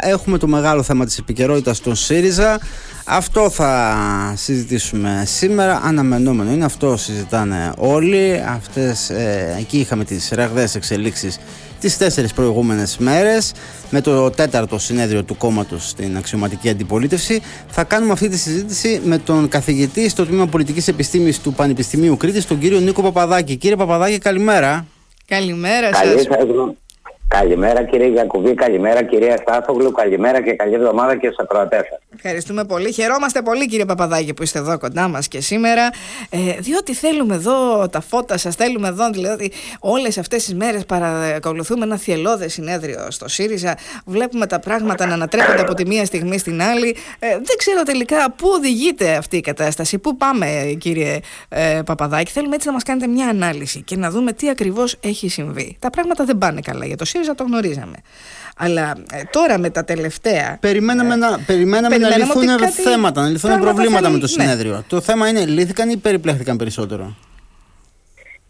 Έχουμε 0.00 0.38
το 0.38 0.46
μεγάλο 0.46 0.82
θέμα 0.82 1.04
της 1.04 1.18
επικαιρότητας 1.18 1.80
των 1.80 1.94
ΣΥΡΙΖΑ. 1.94 2.58
Αυτό 3.04 3.50
θα 3.50 3.94
συζητήσουμε 4.36 5.22
σήμερα. 5.26 5.80
Αναμενόμενο 5.84 6.52
είναι, 6.52 6.64
αυτό 6.64 6.96
συζητάνε 6.96 7.72
όλοι. 7.76 8.42
Αυτές, 8.48 9.10
ε, 9.10 9.56
εκεί 9.58 9.78
είχαμε 9.78 10.04
τις 10.04 10.30
ραγδαίες 10.32 10.74
εξελίξεις 10.74 11.38
τις 11.80 11.96
τέσσερις 11.96 12.32
προηγούμενες 12.32 12.98
μέρες 12.98 13.52
με 13.90 14.00
το 14.00 14.30
τέταρτο 14.30 14.78
συνέδριο 14.78 15.22
του 15.24 15.36
κόμματος 15.36 15.88
στην 15.88 16.16
αξιωματική 16.16 16.68
αντιπολίτευση. 16.68 17.42
Θα 17.68 17.84
κάνουμε 17.84 18.12
αυτή 18.12 18.28
τη 18.28 18.38
συζήτηση 18.38 19.00
με 19.04 19.18
τον 19.18 19.48
καθηγητή 19.48 20.08
στο 20.08 20.26
Τμήμα 20.26 20.46
Πολιτικής 20.46 20.88
Επιστήμης 20.88 21.40
του 21.40 21.52
Πανεπιστημίου 21.52 22.16
Κρήτης, 22.16 22.46
τον 22.46 22.58
κύριο 22.58 22.80
Νίκο 22.80 23.02
Παπαδάκη. 23.02 23.56
Κύριε 23.56 23.76
Παπαδάκη, 23.76 24.18
καλημέρα. 24.18 24.86
Καλημέρα 25.26 25.90
σας. 25.94 26.26
Καλημέρα 27.28 27.84
κύριε 27.84 28.06
Γιακουβή, 28.06 28.54
καλημέρα 28.54 29.02
κυρία 29.02 29.36
Στάθογλου, 29.36 29.92
καλημέρα 29.92 30.42
και 30.42 30.52
καλή 30.52 30.74
εβδομάδα 30.74 31.16
και 31.16 31.26
στους 31.26 31.38
ακροατές 31.38 31.86
σας. 31.90 31.98
Ευχαριστούμε 32.14 32.64
πολύ. 32.64 32.92
Χαιρόμαστε 32.92 33.42
πολύ 33.42 33.66
κύριε 33.66 33.84
Παπαδάκη 33.84 34.34
που 34.34 34.42
είστε 34.42 34.58
εδώ 34.58 34.78
κοντά 34.78 35.08
μας 35.08 35.28
και 35.28 35.40
σήμερα 35.40 35.90
ε, 36.30 36.38
διότι 36.58 36.94
θέλουμε 36.94 37.34
εδώ 37.34 37.88
τα 37.88 38.00
φώτα 38.00 38.36
σας, 38.36 38.54
θέλουμε 38.54 38.88
εδώ 38.88 39.10
δηλαδή 39.10 39.52
όλες 39.80 40.18
αυτές 40.18 40.44
τις 40.44 40.54
μέρες 40.54 40.84
παρακολουθούμε 40.84 41.84
ένα 41.84 41.96
θυελώδε 41.96 42.48
συνέδριο 42.48 43.06
στο 43.10 43.28
ΣΥΡΙΖΑ 43.28 43.76
βλέπουμε 44.04 44.46
τα 44.46 44.58
πράγματα 44.60 45.06
να 45.06 45.14
ανατρέπονται 45.14 45.60
από 45.60 45.74
τη 45.74 45.86
μία 45.86 46.04
στιγμή 46.04 46.38
στην 46.38 46.62
άλλη 46.62 46.96
ε, 47.18 47.28
δεν 47.28 47.56
ξέρω 47.58 47.82
τελικά 47.82 48.30
πού 48.36 48.48
οδηγείται 48.54 49.16
αυτή 49.16 49.36
η 49.36 49.40
κατάσταση, 49.40 49.98
πού 49.98 50.16
πάμε 50.16 50.76
κύριε 50.78 51.18
ε, 51.48 51.80
Παπαδάκη 51.84 52.32
θέλουμε 52.32 52.54
έτσι 52.54 52.66
να 52.66 52.72
μας 52.72 52.82
κάνετε 52.82 53.06
μια 53.06 53.28
ανάλυση 53.28 53.82
και 53.82 53.96
να 53.96 54.10
δούμε 54.10 54.32
τι 54.32 54.48
ακριβώς 54.48 54.96
έχει 55.00 55.28
συμβεί. 55.28 55.76
Τα 55.78 55.90
πράγματα 55.90 56.24
δεν 56.24 56.38
πάνε 56.38 56.60
καλά 56.60 56.86
για 56.86 56.96
το 56.96 57.04
ΣΥΡΙΖΑ 57.04 57.16
το 57.34 57.44
γνωρίζαμε. 57.44 57.96
Αλλά 58.56 58.96
ε, 59.12 59.22
τώρα 59.30 59.58
με 59.58 59.70
τα 59.70 59.84
τελευταία. 59.84 60.58
Περιμέναμε, 60.60 61.14
ε, 61.14 61.16
να, 61.16 61.38
περιμέναμε, 61.46 61.98
να 61.98 62.16
λυθούν 62.16 62.58
θέματα, 62.84 63.22
να 63.22 63.28
λυθούν 63.28 63.60
προβλήματα 63.60 64.08
με 64.08 64.18
το 64.18 64.26
ναι. 64.36 64.42
συνέδριο. 64.42 64.84
Το 64.88 65.00
θέμα 65.00 65.28
είναι 65.28 65.44
λύθηκαν 65.44 65.88
ή 65.88 65.96
περιπλέχθηκαν 65.96 66.56
περισσότερο; 66.56 67.16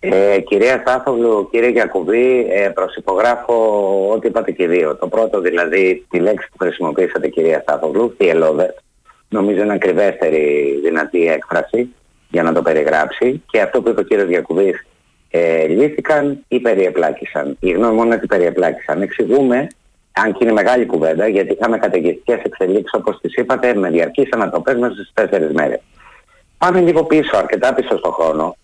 Ε, 0.01 0.41
κυρία 0.41 0.79
Στάθογλου, 0.81 1.49
κύριε 1.51 1.69
Γιακουβή, 1.69 2.47
ε, 2.51 2.69
προσυπογράφω 2.69 3.55
ό,τι 4.13 4.27
είπατε 4.27 4.51
και 4.51 4.69
δύο. 4.69 4.97
Το 4.97 5.09
πρώτο 5.09 5.41
δηλαδή, 5.41 6.07
τη 6.11 6.19
λέξη 6.19 6.49
που 6.51 6.57
χρησιμοποίησατε 6.59 7.29
κυρία 7.29 7.61
Στάθογλου, 7.61 8.15
θυελώδε, 8.17 8.75
νομίζω 9.29 9.63
είναι 9.63 9.73
ακριβέστερη 9.73 10.79
δυνατή 10.83 11.29
έκφραση 11.29 11.89
για 12.31 12.43
να 12.43 12.53
το 12.53 12.63
περιγράψει. 12.63 13.43
Και 13.51 13.61
αυτό 13.61 13.83
που 13.83 13.89
είπε 13.89 14.01
ο 14.01 14.05
κύριος 14.05 14.29
Γιακουβής, 14.29 14.87
ε, 15.31 15.67
λύθηκαν 15.67 16.45
ή 16.49 16.61
περιεπλάκησαν. 16.61 17.57
Η 17.61 17.71
γνώμη 17.71 17.95
μόνο 17.95 18.07
είναι 18.07 18.15
ότι 18.15 18.27
περιεπλάκησαν. 18.27 19.03
Εξηγούμε, 19.03 19.67
αν 20.13 20.33
και 20.33 20.39
είναι 20.45 20.53
μεγάλη 20.53 20.87
κουβέντα, 20.87 21.29
γιατί 21.29 21.53
είχαμε 21.53 21.79
καταιγιστικές 21.79 22.41
εξελίξεις 22.43 22.93
όπως 22.95 23.21
τις 23.21 23.35
είπατε 23.35 23.75
με 23.75 23.91
διαρκείς 23.91 24.29
ανατοπές 24.33 24.77
μέσα 24.77 24.95
στις 24.95 25.11
τέσσερις 25.15 25.53
μέρες. 25.53 25.81
Πάμε 26.59 26.81
λίγο 26.81 27.05
πίσω, 27.05 27.37
αρκετά 27.37 27.75
πίσω 27.75 27.99
στον 27.99 28.13
χρόνο. 28.13 28.57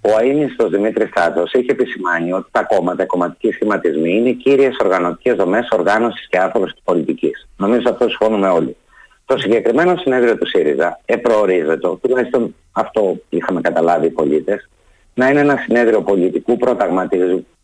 Ο 0.00 0.16
αείμνηστος 0.18 0.70
Δημήτρης 0.70 1.08
Στάτος 1.08 1.52
είχε 1.52 1.72
επισημάνει 1.72 2.32
ότι 2.32 2.48
τα 2.50 2.62
κόμματα, 2.62 3.02
οι 3.02 3.06
κομματικοί 3.06 3.50
σχηματισμοί 3.52 4.16
είναι 4.16 4.28
οι 4.28 4.34
κύριες 4.34 4.76
οργανωτικές 4.80 5.34
δομές 5.36 5.68
οργάνωσης 5.70 6.28
και 6.28 6.38
άθρωπης 6.38 6.72
της 6.72 6.82
πολιτικής. 6.84 7.48
Νομίζω 7.56 7.90
αυτό 7.90 8.08
συμφωνούμε 8.08 8.48
όλοι. 8.48 8.76
Το 9.26 9.38
συγκεκριμένο 9.38 9.96
συνέδριο 9.96 10.36
του 10.38 10.46
ΣΥΡΙΖΑ 10.46 11.00
επροορίζεται, 11.04 11.88
τουλάχιστον 12.02 12.54
αυτό 12.72 13.16
είχαμε 13.28 13.60
καταλάβει 13.60 14.06
οι 14.06 14.10
πολίτες, 14.10 14.68
να 15.14 15.28
είναι 15.28 15.40
ένα 15.40 15.56
συνέδριο 15.56 16.02
πολιτικού 16.02 16.56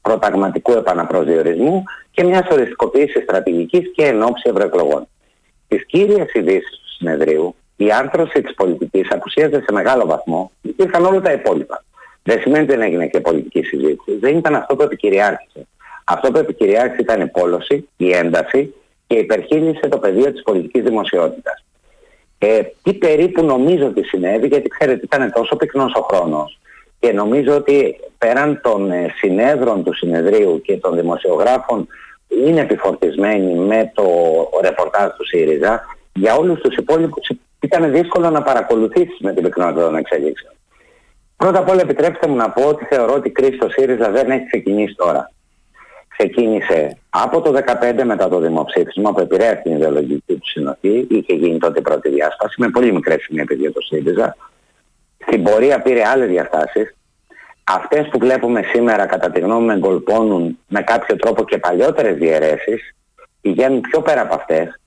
προταγματικού 0.02 0.72
επαναπροσδιορισμού 0.72 1.84
και 2.10 2.24
μιας 2.24 2.48
οριστικοποίησης 2.50 3.22
στρατηγικής 3.22 3.92
και 3.94 4.04
ενόψη 4.06 4.42
ευρωεκλογών. 4.46 5.08
Τις 5.68 5.86
κύριες 5.86 6.32
ειδήσεις 6.32 6.70
του 6.70 6.92
συνεδρίου, 6.96 7.54
η 7.76 7.92
άρθρωση 7.92 8.42
της 8.42 8.54
πολιτικής 8.54 9.10
απουσίαζε 9.10 9.60
σε 9.60 9.72
μεγάλο 9.72 10.06
βαθμό, 10.06 10.50
υπήρχαν 10.62 11.04
όλα 11.04 11.20
τα 11.20 11.32
υπόλοιπα. 11.32 11.84
Δεν 12.22 12.40
σημαίνει 12.40 12.64
ότι 12.64 12.72
δεν 12.72 12.82
έγινε 12.82 13.06
και 13.06 13.20
πολιτική 13.20 13.62
συζήτηση. 13.62 14.18
Δεν 14.18 14.36
ήταν 14.36 14.54
αυτό 14.54 14.76
που 14.76 14.82
επικυριάρχησε. 14.82 15.66
Αυτό 16.04 16.30
που 16.30 16.38
επικυριάρχησε 16.38 17.00
ήταν 17.00 17.20
η 17.20 17.28
πόλωση, 17.28 17.88
η 17.96 18.12
ένταση 18.12 18.74
και 19.06 19.16
υπερχείλησε 19.16 19.88
το 19.88 19.98
πεδίο 19.98 20.32
της 20.32 20.42
πολιτικής 20.42 20.82
δημοσιότητας. 20.82 21.64
Ε, 22.38 22.60
τι 22.82 22.94
περίπου 22.94 23.44
νομίζω 23.44 23.86
ότι 23.86 24.02
συνέβη, 24.02 24.46
γιατί 24.46 24.68
ξέρετε 24.68 25.00
ήταν 25.04 25.32
τόσο 25.32 25.56
πυκνός 25.56 25.94
ο 25.94 26.00
χρόνος 26.02 26.59
και 27.00 27.12
νομίζω 27.12 27.54
ότι 27.54 28.00
πέραν 28.18 28.60
των 28.62 28.90
ε, 28.90 29.14
συνέδρων 29.16 29.84
του 29.84 29.94
συνεδρίου 29.94 30.60
και 30.64 30.76
των 30.76 30.94
δημοσιογράφων 30.94 31.86
είναι 32.46 32.60
επιφορτισμένοι 32.60 33.54
με 33.54 33.92
το 33.94 34.04
ρεπορτάζ 34.62 35.10
του 35.16 35.26
ΣΥΡΙΖΑ, 35.26 35.80
για 36.12 36.34
όλους 36.34 36.60
τους 36.60 36.76
υπόλοιπους 36.76 37.30
ήταν 37.60 37.92
δύσκολο 37.92 38.30
να 38.30 38.42
παρακολουθήσεις 38.42 39.18
με 39.20 39.32
την 39.32 39.42
πυκνότητα 39.42 39.84
των 39.84 39.96
εξελίξεων. 39.96 40.52
Πρώτα 41.36 41.58
απ' 41.58 41.68
όλα 41.68 41.80
επιτρέψτε 41.80 42.28
μου 42.28 42.36
να 42.36 42.50
πω 42.50 42.62
ότι 42.62 42.84
θεωρώ 42.84 43.14
ότι 43.14 43.28
η 43.28 43.30
κρίση 43.32 43.54
στο 43.54 43.68
ΣΥΡΙΖΑ 43.70 44.10
δεν 44.10 44.30
έχει 44.30 44.46
ξεκινήσει 44.46 44.94
τώρα. 44.94 45.30
Ξεκίνησε 46.08 46.96
από 47.10 47.40
το 47.40 47.52
2015 47.52 48.04
μετά 48.04 48.28
το 48.28 48.38
δημοψήφισμα 48.38 49.12
που 49.12 49.20
επηρέασε 49.20 49.60
την 49.62 49.72
ιδεολογική 49.72 50.34
του 50.38 50.48
συνοχή. 50.48 51.06
Είχε 51.10 51.34
γίνει 51.34 51.58
τότε 51.58 51.78
η 51.78 51.82
πρώτη 51.82 52.08
διάσπαση 52.08 52.60
με 52.60 52.68
πολύ 52.68 52.92
μικρές 52.92 53.22
σημεία 53.22 53.44
για 53.48 53.72
το 53.72 53.80
ΣΥΡΙΖΑ 53.80 54.36
στην 55.26 55.42
πορεία 55.42 55.80
πήρε 55.80 56.06
άλλες 56.06 56.28
διαστάσεις. 56.28 56.94
Αυτές 57.64 58.08
που 58.08 58.18
βλέπουμε 58.18 58.62
σήμερα 58.62 59.06
κατά 59.06 59.30
τη 59.30 59.40
γνώμη 59.40 59.66
με 59.66 59.74
εγκολπώνουν 59.74 60.58
με 60.68 60.82
κάποιο 60.82 61.16
τρόπο 61.16 61.44
και 61.44 61.58
παλιότερες 61.58 62.16
διαιρέσεις 62.16 62.94
πηγαίνουν 63.40 63.80
πιο 63.80 64.00
πέρα 64.00 64.20
από 64.20 64.34
αυτές. 64.34 64.80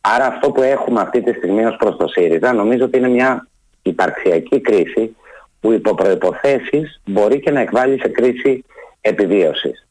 Άρα 0.00 0.26
αυτό 0.26 0.50
που 0.50 0.62
έχουμε 0.62 1.00
αυτή 1.00 1.22
τη 1.22 1.32
στιγμή 1.32 1.64
ως 1.64 1.76
προς 1.76 1.96
το 1.96 2.08
ΣΥΡΙΖΑ 2.08 2.52
νομίζω 2.52 2.84
ότι 2.84 2.98
είναι 2.98 3.08
μια 3.08 3.48
υπαρξιακή 3.82 4.60
κρίση 4.60 5.16
που 5.60 5.72
υπό 5.72 5.94
προϋποθέσεις 5.94 7.00
μπορεί 7.04 7.40
και 7.40 7.50
να 7.50 7.60
εκβάλει 7.60 8.00
σε 8.00 8.08
κρίση 8.08 8.64
επιβίωσης. 9.00 9.86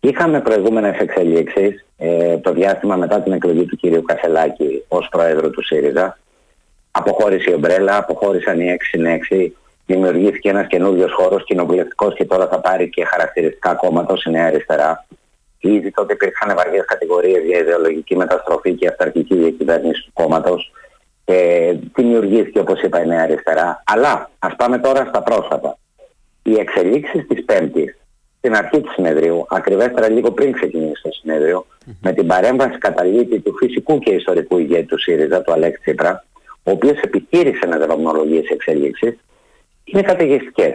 Είχαμε 0.00 0.40
προηγούμενες 0.40 0.98
εξελίξεις 0.98 1.86
ε, 1.96 2.36
το 2.36 2.52
διάστημα 2.52 2.96
μετά 2.96 3.20
την 3.20 3.32
εκλογή 3.32 3.64
του 3.64 3.76
κυρίου 3.76 4.02
Κασελάκη 4.02 4.84
ως 4.88 5.08
πρόεδρο 5.10 5.50
του 5.50 5.64
ΣΥΡΙΖΑ 5.64 6.18
αποχώρησε 6.98 7.50
η 7.50 7.54
ομπρέλα, 7.54 7.96
αποχώρησαν 7.96 8.60
οι 8.60 8.76
6 9.30 9.52
δημιουργήθηκε 9.86 10.48
ένας 10.48 10.66
καινούριος 10.66 11.12
χώρος 11.12 11.44
κοινοβουλευτικός 11.44 12.14
και 12.14 12.24
τώρα 12.24 12.48
θα 12.48 12.60
πάρει 12.60 12.88
και 12.88 13.04
χαρακτηριστικά 13.04 13.74
κόμματα 13.74 14.12
ως 14.12 14.24
η 14.24 14.30
Νέα 14.30 14.46
Αριστερά. 14.46 15.06
Ήδη 15.58 15.90
τότε 15.90 16.12
υπήρξαν 16.12 16.56
βαριές 16.56 16.84
κατηγορίες 16.84 17.42
για 17.44 17.58
ιδεολογική 17.58 18.16
μεταστροφή 18.16 18.74
και 18.74 18.88
αυταρχική 18.88 19.34
διακυβέρνηση 19.36 20.02
του 20.04 20.10
κόμματος. 20.12 20.72
Ε, 21.24 21.74
δημιουργήθηκε 21.94 22.58
όπως 22.58 22.82
είπα 22.82 23.02
η 23.02 23.06
Νέα 23.06 23.22
Αριστερά. 23.22 23.82
Αλλά 23.86 24.30
ας 24.38 24.56
πάμε 24.56 24.78
τώρα 24.78 25.04
στα 25.08 25.22
πρόσφατα. 25.22 25.78
Οι 26.42 26.54
εξελίξεις 26.58 27.26
της 27.26 27.44
Πέμπτης 27.44 27.96
στην 28.38 28.54
αρχή 28.54 28.80
του 28.80 28.92
συνεδρίου, 28.92 29.46
ακριβέστερα 29.48 30.08
λίγο 30.08 30.30
πριν 30.30 30.52
ξεκινήσει 30.52 31.02
το 31.02 31.10
συνεδριο 31.12 31.66
με 32.00 32.12
την 32.12 32.26
παρέμβαση 32.26 32.78
καταλήτη 32.78 33.40
του 33.40 33.54
φυσικού 33.56 33.98
και 33.98 34.10
ιστορικού 34.10 34.58
ηγέτη 34.58 34.86
του 34.86 34.98
ΣΥΡΙΖΑ, 34.98 35.42
του 35.42 35.52
Αλέξη 35.52 35.80
Τσίπρα, 35.80 36.24
ο 36.68 36.70
οποίος 36.70 37.00
επιχείρησε 37.00 37.66
να 37.66 37.78
δρομολογήσει 37.78 38.52
εξελίξεις, 38.52 39.16
είναι 39.84 40.02
καταιγιστικές. 40.02 40.72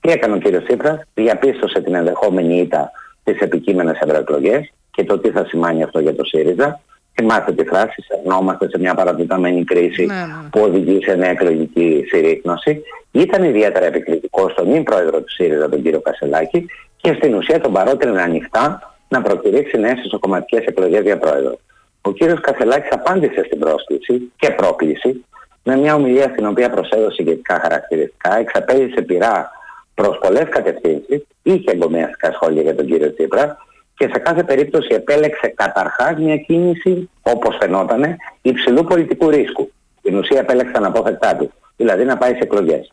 Τι 0.00 0.10
έκανε 0.10 0.34
ο 0.34 0.38
κ. 0.38 0.62
Τσίπρας, 0.64 1.00
διαπίστωσε 1.14 1.80
την 1.80 1.94
ενδεχόμενη 1.94 2.58
ήττα 2.58 2.90
στι 3.20 3.36
επικείμενε 3.40 3.98
ευρωεκλογέ 4.02 4.70
και 4.90 5.04
το 5.04 5.18
τι 5.18 5.30
θα 5.30 5.44
σημαίνει 5.44 5.82
αυτό 5.82 6.00
για 6.00 6.14
το 6.14 6.24
ΣΥΡΙΖΑ. 6.24 6.80
Θυμάστε 7.14 7.52
τη 7.52 7.64
φράση, 7.64 8.02
σερνόμαστε 8.02 8.68
σε 8.68 8.78
μια 8.78 8.94
παρατηταμένη 8.94 9.64
κρίση 9.64 10.04
ναι, 10.06 10.14
ναι. 10.14 10.48
που 10.50 10.60
οδηγεί 10.60 10.98
σε 11.02 11.14
νέα 11.14 11.30
εκλογική 11.30 12.04
συρρήκνωση. 12.06 12.82
Ήταν 13.10 13.44
ιδιαίτερα 13.44 13.86
επικριτικό 13.86 14.48
στον 14.48 14.68
νυν 14.68 14.82
πρόεδρο 14.82 15.20
του 15.20 15.32
ΣΥΡΙΖΑ, 15.32 15.68
τον 15.68 15.82
κύριο 15.82 16.00
Κασελάκη, 16.00 16.66
και 16.96 17.12
στην 17.12 17.34
ουσία 17.34 17.60
τον 17.60 17.72
παρότρινε 17.72 18.22
ανοιχτά 18.22 18.94
να 19.08 19.22
προκυρήσει 19.22 19.78
νέες 19.78 20.04
ισοκομματικές 20.04 20.64
εκλογές 20.64 21.02
για 21.02 21.18
πρόεδρο. 21.18 21.58
Ο 22.06 22.12
κύριος 22.12 22.40
Κασελάκης 22.40 22.90
απάντησε 22.90 23.42
στην 23.46 23.58
πρόσκληση 23.58 24.32
και 24.36 24.50
πρόκληση 24.50 25.24
με 25.62 25.76
μια 25.76 25.94
ομιλία 25.94 26.28
στην 26.28 26.46
οποία 26.46 26.70
προσέδωσε 26.70 27.22
ηγετικά 27.22 27.60
χαρακτηριστικά, 27.60 28.38
εξαπέλυσε 28.38 29.02
πειρά 29.02 29.50
προς 29.94 30.18
πολλές 30.18 30.48
κατευθύνσεις, 30.48 31.26
είχε 31.42 31.70
εγκομιαστικά 31.70 32.32
σχόλια 32.32 32.62
για 32.62 32.74
τον 32.74 32.86
κύριο 32.86 33.12
Τσίπρα 33.12 33.56
και 33.96 34.08
σε 34.12 34.18
κάθε 34.18 34.42
περίπτωση 34.42 34.88
επέλεξε 34.94 35.52
καταρχάς 35.56 36.18
μια 36.18 36.36
κίνηση, 36.36 37.10
όπως 37.22 37.56
φαινόταν, 37.60 38.16
υψηλού 38.42 38.84
πολιτικού 38.84 39.30
ρίσκου. 39.30 39.72
Στην 39.98 40.16
ουσία 40.18 40.38
επέλεξε 40.38 40.72
αναπόφευκτά 40.76 41.36
του, 41.36 41.52
δηλαδή 41.76 42.04
να 42.04 42.16
πάει 42.16 42.32
σε 42.32 42.42
εκλογές 42.42 42.92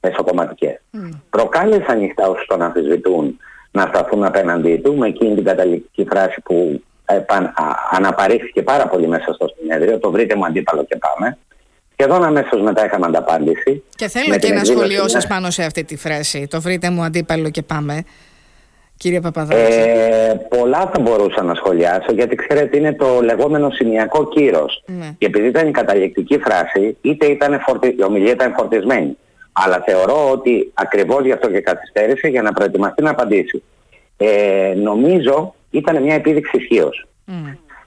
μεσοκομματικές. 0.00 0.80
Mm. 0.92 1.08
Προκάλεσε 1.30 1.86
ανοιχτά 1.88 2.28
όσους 2.28 2.46
τον 2.46 2.62
αμφισβητούν 2.62 3.38
να 3.70 3.82
σταθούν 3.82 4.24
απέναντί 4.24 4.76
του 4.76 4.96
με 4.96 5.06
εκείνη 5.06 5.34
την 5.34 5.44
καταληκτική 5.44 6.06
φράση 6.10 6.40
που 6.40 6.82
αναπαρήχθηκε 7.90 8.62
πάρα 8.62 8.88
πολύ 8.88 9.06
μέσα 9.06 9.32
στο 9.32 9.46
συνέδριο, 9.58 9.98
το 9.98 10.10
βρείτε 10.10 10.34
μου 10.34 10.44
αντίπαλο 10.44 10.84
και 10.84 10.96
πάμε. 10.96 11.38
Σχεδόν 11.92 12.24
αμέσως 12.24 12.60
μετά 12.60 12.84
είχαμε 12.84 13.06
ανταπάντηση. 13.06 13.82
Και 13.96 14.08
θέλω 14.08 14.36
και 14.36 14.46
ένα 14.46 14.64
σχολείο 14.64 15.08
σα 15.08 15.26
πάνω 15.26 15.50
σε 15.50 15.64
αυτή 15.64 15.84
τη 15.84 15.96
φράση. 15.96 16.46
Το 16.50 16.60
βρείτε 16.60 16.90
μου 16.90 17.02
αντίπαλο 17.02 17.50
και 17.50 17.62
πάμε. 17.62 18.04
κύριε 18.96 19.20
Παπαδάκη. 19.20 19.72
Ε, 19.72 20.34
πολλά 20.48 20.90
θα 20.94 21.00
μπορούσα 21.00 21.42
να 21.42 21.54
σχολιάσω 21.54 22.12
γιατί 22.12 22.34
ξέρετε 22.34 22.76
είναι 22.76 22.92
το 22.92 23.20
λεγόμενο 23.22 23.70
σημειακό 23.70 24.28
κύρος. 24.28 24.82
Ναι. 24.86 25.14
Και 25.18 25.26
επειδή 25.26 25.46
ήταν 25.46 25.68
η 25.68 25.70
καταληκτική 25.70 26.38
φράση, 26.38 26.96
είτε 27.00 27.26
ήταν 27.26 27.60
φορτι... 27.66 27.94
η 27.98 28.04
ομιλία 28.04 28.32
ήταν 28.32 28.54
φορτισμένη. 28.58 29.16
Αλλά 29.52 29.82
θεωρώ 29.86 30.30
ότι 30.30 30.70
ακριβώς 30.74 31.24
γι' 31.24 31.32
αυτό 31.32 31.50
και 31.50 31.60
καθυστέρησε 31.60 32.28
για 32.28 32.42
να 32.42 32.52
προετοιμαστεί 32.52 33.02
να 33.02 33.10
απαντήσει. 33.10 33.62
Ε, 34.16 34.74
νομίζω 34.76 35.54
ήταν 35.72 36.02
μια 36.02 36.14
επίδειξη 36.14 36.56
ισχύως. 36.56 37.06
Μμ. 37.24 37.46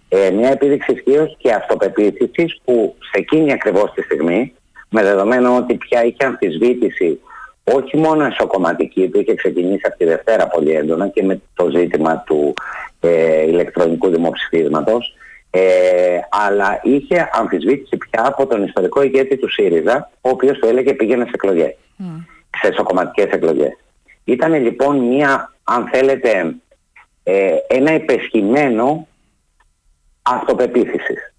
Ε, 0.10 0.30
μια 0.32 0.50
επίδειξη 0.50 0.92
ισχύως 0.92 1.36
και 1.38 1.52
αυτοπεποίθησης 1.52 2.60
που 2.66 2.96
σε 3.00 3.20
εκείνη 3.20 3.52
ακριβώς 3.52 3.92
τη 3.94 4.02
στιγμή, 4.02 4.54
με 4.90 5.04
δεδομένο 5.04 5.56
ότι 5.56 5.76
πια 5.76 6.04
είχε 6.04 6.26
αμφισβήτηση 6.26 7.20
όχι 7.64 7.98
μόνο 7.98 8.26
εσωκομματική 8.26 9.08
που 9.08 9.20
είχε 9.20 9.36
ξεκινήσει 9.36 9.82
από 9.84 9.98
τη 9.98 10.06
Δευτέρα 10.06 10.48
πολύ 10.48 10.72
έντονα 10.72 11.08
και 11.08 11.24
με 11.24 11.42
το 11.56 11.70
ζήτημα 11.70 12.24
του 12.26 12.54
ε, 13.00 13.42
ηλεκτρονικού 13.42 14.10
δημοψηφίσματος 14.10 15.16
ε, 15.50 16.20
αλλά 16.30 16.80
είχε 16.84 17.30
αμφισβήτηση 17.34 17.98
πια 17.98 18.28
από 18.28 18.48
τον 18.48 18.64
ιστορικό 18.64 19.02
ηγέτη 19.02 19.38
του 19.38 19.52
ΣΥΡΙΖΑ 19.52 20.10
ο 20.22 20.30
οποίος 20.30 20.58
του 20.58 20.68
έλεγε 20.68 20.94
πήγαινε 20.94 21.24
σε 21.24 21.32
εκλογές, 21.34 21.76
Μμ. 21.96 22.18
σε 22.62 22.68
εσωκομματικές 22.68 23.34
εκλογές. 23.34 23.78
Ήταν 24.24 24.54
λοιπόν 24.54 24.98
μια, 24.98 25.54
αν 25.64 25.90
θέλετε, 25.92 26.56
ε, 27.28 27.56
ένα 27.68 27.94
υπεσχημένο 27.94 29.08
αυτοπεποίθησης. 30.22 31.34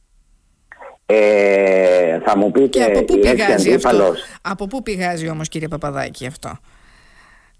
Ε, 1.07 2.19
θα 2.25 2.37
μου 2.37 2.51
πείτε 2.51 2.67
Και 2.67 2.83
από 2.83 3.05
πού 3.05 3.15
η 3.15 3.19
λέξη 3.19 3.35
πηγάζει 3.35 3.75
αυτό; 3.75 3.89
αντίπαλος 3.89 4.25
Από 4.43 4.67
πού 4.67 4.83
πηγάζει 4.83 5.29
όμως 5.29 5.49
κύριε 5.49 5.69
Παπαδάκη 5.69 6.27
αυτό; 6.27 6.59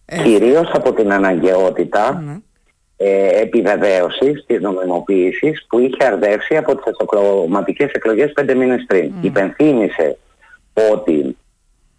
Ε, 0.05 0.23
κυρίως 0.23 0.71
από 0.73 0.93
την 0.93 1.13
αναγκαιότητα 1.13 2.23
ναι. 2.25 2.37
ε, 2.97 3.41
επιβεβαίωσης 3.41 4.45
της 4.47 4.61
νομιμοποίησης 4.61 5.67
που 5.69 5.79
είχε 5.79 6.05
αρδεύσει 6.05 6.57
από 6.57 6.77
τις 6.77 6.85
εσωκομματικές 6.87 7.91
εκλογές 7.93 8.33
πέντε 8.33 8.55
μήνες 8.55 8.85
πριν. 8.87 9.13
Υπενθύμησε 9.21 10.19
ότι 10.93 11.37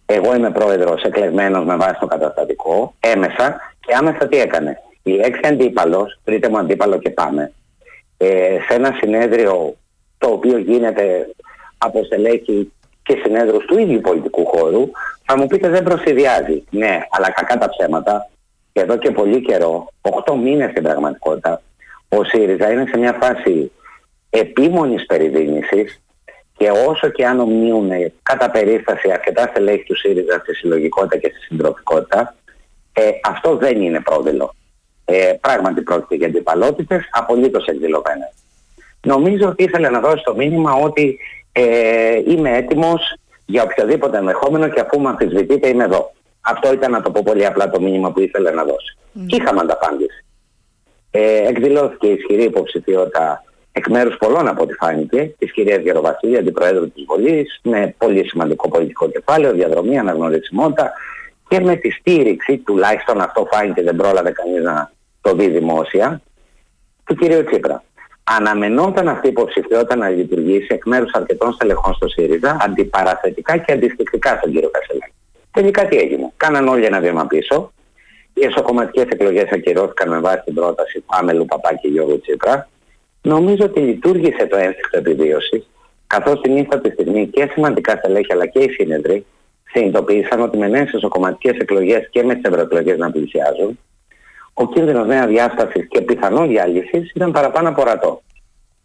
εγώ 0.06 0.34
είμαι 0.34 0.50
πρόεδρος 0.50 1.02
εκλεγμένος 1.02 1.64
με 1.64 1.76
βάση 1.76 1.96
το 2.00 2.06
καταστατικό, 2.06 2.94
έμεσα 3.00 3.60
και 3.80 3.94
άμεσα 3.98 4.28
τι 4.28 4.40
έκανε; 4.40 4.82
Η 5.08 5.16
λέξη 5.16 5.40
αντίπαλος, 5.44 6.18
βρείτε 6.24 6.48
μου 6.48 6.58
αντίπαλο 6.58 6.98
και 6.98 7.10
πάμε, 7.10 7.52
ε, 8.16 8.58
σε 8.68 8.74
ένα 8.74 8.96
συνέδριο 9.00 9.76
το 10.18 10.28
οποίο 10.28 10.58
γίνεται 10.58 11.26
από 11.78 12.04
στελέχη 12.04 12.72
και 13.02 13.20
συνέδρους 13.22 13.64
του 13.64 13.78
ίδιου 13.78 14.00
πολιτικού 14.00 14.46
χώρου, 14.46 14.90
θα 15.24 15.38
μου 15.38 15.46
πείτε 15.46 15.68
δεν 15.68 15.82
προσυδειάζει. 15.82 16.64
Ναι, 16.70 16.98
αλλά 17.10 17.30
κακά 17.30 17.58
τα 17.58 17.68
ψέματα. 17.68 18.30
Και 18.72 18.80
εδώ 18.80 18.96
και 18.96 19.10
πολύ 19.10 19.40
καιρό, 19.40 19.92
8 20.00 20.36
μήνες 20.36 20.70
στην 20.70 20.82
πραγματικότητα, 20.82 21.62
ο 22.08 22.24
ΣΥΡΙΖΑ 22.24 22.70
είναι 22.70 22.86
σε 22.86 22.98
μια 22.98 23.12
φάση 23.12 23.72
επίμονης 24.30 25.06
περιδίνησης 25.06 26.00
και 26.56 26.70
όσο 26.70 27.08
και 27.08 27.26
αν 27.26 27.40
ομνύουν 27.40 27.90
κατά 28.22 28.50
περίσταση 28.50 29.10
αρκετά 29.10 29.46
στελέχη 29.50 29.84
του 29.84 29.96
ΣΥΡΙΖΑ 29.96 30.38
στη 30.38 30.54
συλλογικότητα 30.54 31.16
και 31.16 31.28
στη 31.28 31.40
συντροφικότητα, 31.40 32.34
ε, 32.92 33.10
αυτό 33.24 33.56
δεν 33.56 33.82
είναι 33.82 34.00
πρόδειλο. 34.00 34.54
Ε, 35.10 35.32
πράγματι 35.40 35.80
πρόκειται 35.80 36.14
για 36.14 36.26
αντιπαλότητες 36.26 37.08
απολύτως 37.10 37.66
εκδηλωμένες. 37.66 38.32
Νομίζω 39.06 39.48
ότι 39.48 39.62
ήθελε 39.62 39.88
να 39.88 40.00
δώσει 40.00 40.22
το 40.24 40.34
μήνυμα 40.34 40.72
ότι 40.72 41.18
ε, 41.52 42.22
είμαι 42.26 42.56
έτοιμος 42.56 43.14
για 43.46 43.62
οποιοδήποτε 43.62 44.18
ενδεχόμενο 44.18 44.68
και 44.68 44.80
αφού 44.80 45.00
με 45.00 45.08
αμφισβητείτε 45.08 45.68
είμαι 45.68 45.84
εδώ. 45.84 46.12
Αυτό 46.40 46.72
ήταν 46.72 46.90
να 46.90 47.02
το 47.02 47.10
πω 47.10 47.22
πολύ 47.24 47.46
απλά 47.46 47.70
το 47.70 47.80
μήνυμα 47.80 48.12
που 48.12 48.20
ήθελε 48.20 48.50
να 48.50 48.64
δώσει. 48.64 48.96
Και 49.26 49.36
είχαμε 49.36 49.60
ανταπάντηση. 49.60 50.24
Ε, 51.10 51.48
εκδηλώθηκε 51.48 52.06
ισχυρή 52.06 52.42
υποψηφιότητα 52.42 53.44
εκ 53.72 53.88
μέρους 53.88 54.16
πολλών 54.16 54.48
από 54.48 54.62
ό,τι 54.62 54.74
φάνηκε 54.74 55.34
της 55.38 55.52
κυρίας 55.52 55.82
Γεροβασίλη, 55.82 56.36
αντιπροέδρου 56.36 56.90
της 56.92 57.04
Βολής, 57.06 57.60
με 57.62 57.94
πολύ 57.98 58.28
σημαντικό 58.28 58.68
πολιτικό 58.68 59.10
κεφάλαιο, 59.10 59.52
διαδρομή, 59.52 59.98
αναγνωρισιμότητα 59.98 60.92
και 61.48 61.60
με 61.60 61.76
τη 61.76 61.90
στήριξη, 61.90 62.56
τουλάχιστον 62.58 63.20
αυτό 63.20 63.48
φάνηκε 63.52 63.82
δεν 63.82 63.96
πρόλαβε 63.96 64.30
κανείς 64.30 64.62
να 64.62 64.96
το 65.28 65.34
δει 65.34 65.48
δημόσια, 65.48 66.20
του 67.04 67.14
κυρίου 67.14 67.44
Τσίπρα. 67.44 67.82
Αναμενόταν 68.24 69.08
αυτή 69.08 69.26
η 69.26 69.30
υποψηφιότητα 69.30 69.96
να 69.96 70.08
λειτουργήσει 70.08 70.66
εκ 70.68 70.86
μέρους 70.86 71.12
αρκετών 71.12 71.52
στελεχών 71.52 71.94
στο 71.94 72.08
ΣΥΡΙΖΑ 72.08 72.56
αντιπαραθετικά 72.60 73.56
και 73.56 73.72
αντιστοιχτικά 73.72 74.36
στον 74.36 74.52
κύριο 74.52 74.70
Κασελάκη. 74.70 75.12
Τελικά 75.50 75.86
τι 75.86 75.96
έγινε. 75.96 76.32
Κάναν 76.36 76.68
όλοι 76.68 76.84
ένα 76.84 77.00
βήμα 77.00 77.26
πίσω. 77.26 77.72
Οι 78.34 78.44
εσωκομματικές 78.44 79.04
εκλογές 79.08 79.50
ακυρώθηκαν 79.50 80.08
με 80.08 80.18
βάση 80.18 80.42
την 80.44 80.54
πρόταση 80.54 81.04
Πάμελου 81.06 81.44
Παπάκη 81.44 81.88
Γιώργου 81.88 82.20
Τσίπρα. 82.20 82.68
Νομίζω 83.22 83.64
ότι 83.64 83.80
λειτουργήσε 83.80 84.46
το 84.46 84.56
ένστικτο 84.56 84.98
επιβίωση, 84.98 85.66
καθώς 86.06 86.40
την 86.40 86.56
ύφατη 86.56 86.90
στιγμή 86.90 87.26
και 87.26 87.48
σημαντικά 87.52 87.96
στελέχη 87.96 88.32
αλλά 88.32 88.46
και 88.46 88.58
οι 88.58 88.68
σύνεδροι 88.70 89.26
συνειδητοποίησαν 89.64 90.40
ότι 90.40 90.58
με 90.58 90.68
νέες 90.68 90.92
εσωκομματικές 90.92 91.56
εκλογές 91.58 92.08
και 92.10 92.22
με 92.22 92.34
τις 92.34 92.42
ευρωεκλογές 92.42 92.98
να 92.98 93.10
πλησιάζουν, 93.10 93.78
ο 94.60 94.66
κίνδυνος 94.66 95.06
νέα 95.06 95.26
διάστασης 95.26 95.88
και 95.88 96.00
πιθανόν 96.00 96.48
διάλυσης 96.48 97.10
ήταν 97.14 97.32
παραπάνω 97.32 97.68
από 97.68 97.80
ορατό. 97.80 98.22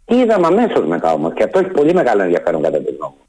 Τι 0.05 0.15
είδαμε 0.15 0.47
αμέσως 0.47 0.85
μετά 0.85 1.13
όμως, 1.13 1.33
και 1.33 1.43
αυτό 1.43 1.59
έχει 1.59 1.69
πολύ 1.69 1.93
μεγάλο 1.93 2.21
ενδιαφέρον 2.21 2.61
κατά 2.61 2.77
τη 2.77 2.91
γνώμη 2.91 3.13
μου. 3.17 3.25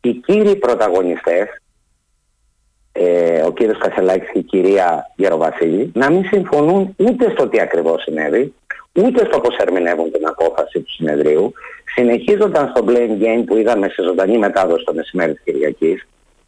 Οι 0.00 0.12
κύριοι 0.12 0.56
πρωταγωνιστές, 0.56 1.62
ε, 2.92 3.42
ο 3.42 3.52
κύριος 3.52 3.78
Κασελάκης 3.78 4.30
και 4.32 4.38
η 4.38 4.42
κυρία 4.42 5.12
Γεροβασίλη, 5.16 5.90
να 5.94 6.10
μην 6.10 6.24
συμφωνούν 6.24 6.94
ούτε 6.96 7.30
στο 7.30 7.48
τι 7.48 7.60
ακριβώς 7.60 8.02
συνέβη, 8.02 8.54
ούτε 8.92 9.24
στο 9.24 9.40
πώς 9.40 9.56
ερμηνεύουν 9.56 10.12
την 10.12 10.26
απόφαση 10.26 10.80
του 10.80 10.90
συνεδρίου, 10.90 11.52
συνεχίζονταν 11.94 12.68
στο 12.68 12.84
blame 12.88 13.22
game 13.22 13.42
που 13.46 13.56
είδαμε 13.56 13.88
σε 13.88 14.02
ζωντανή 14.02 14.38
μετάδοση 14.38 14.84
το 14.84 14.94
μεσημέρι 14.94 15.32
της 15.32 15.42
Κυριακής. 15.44 16.06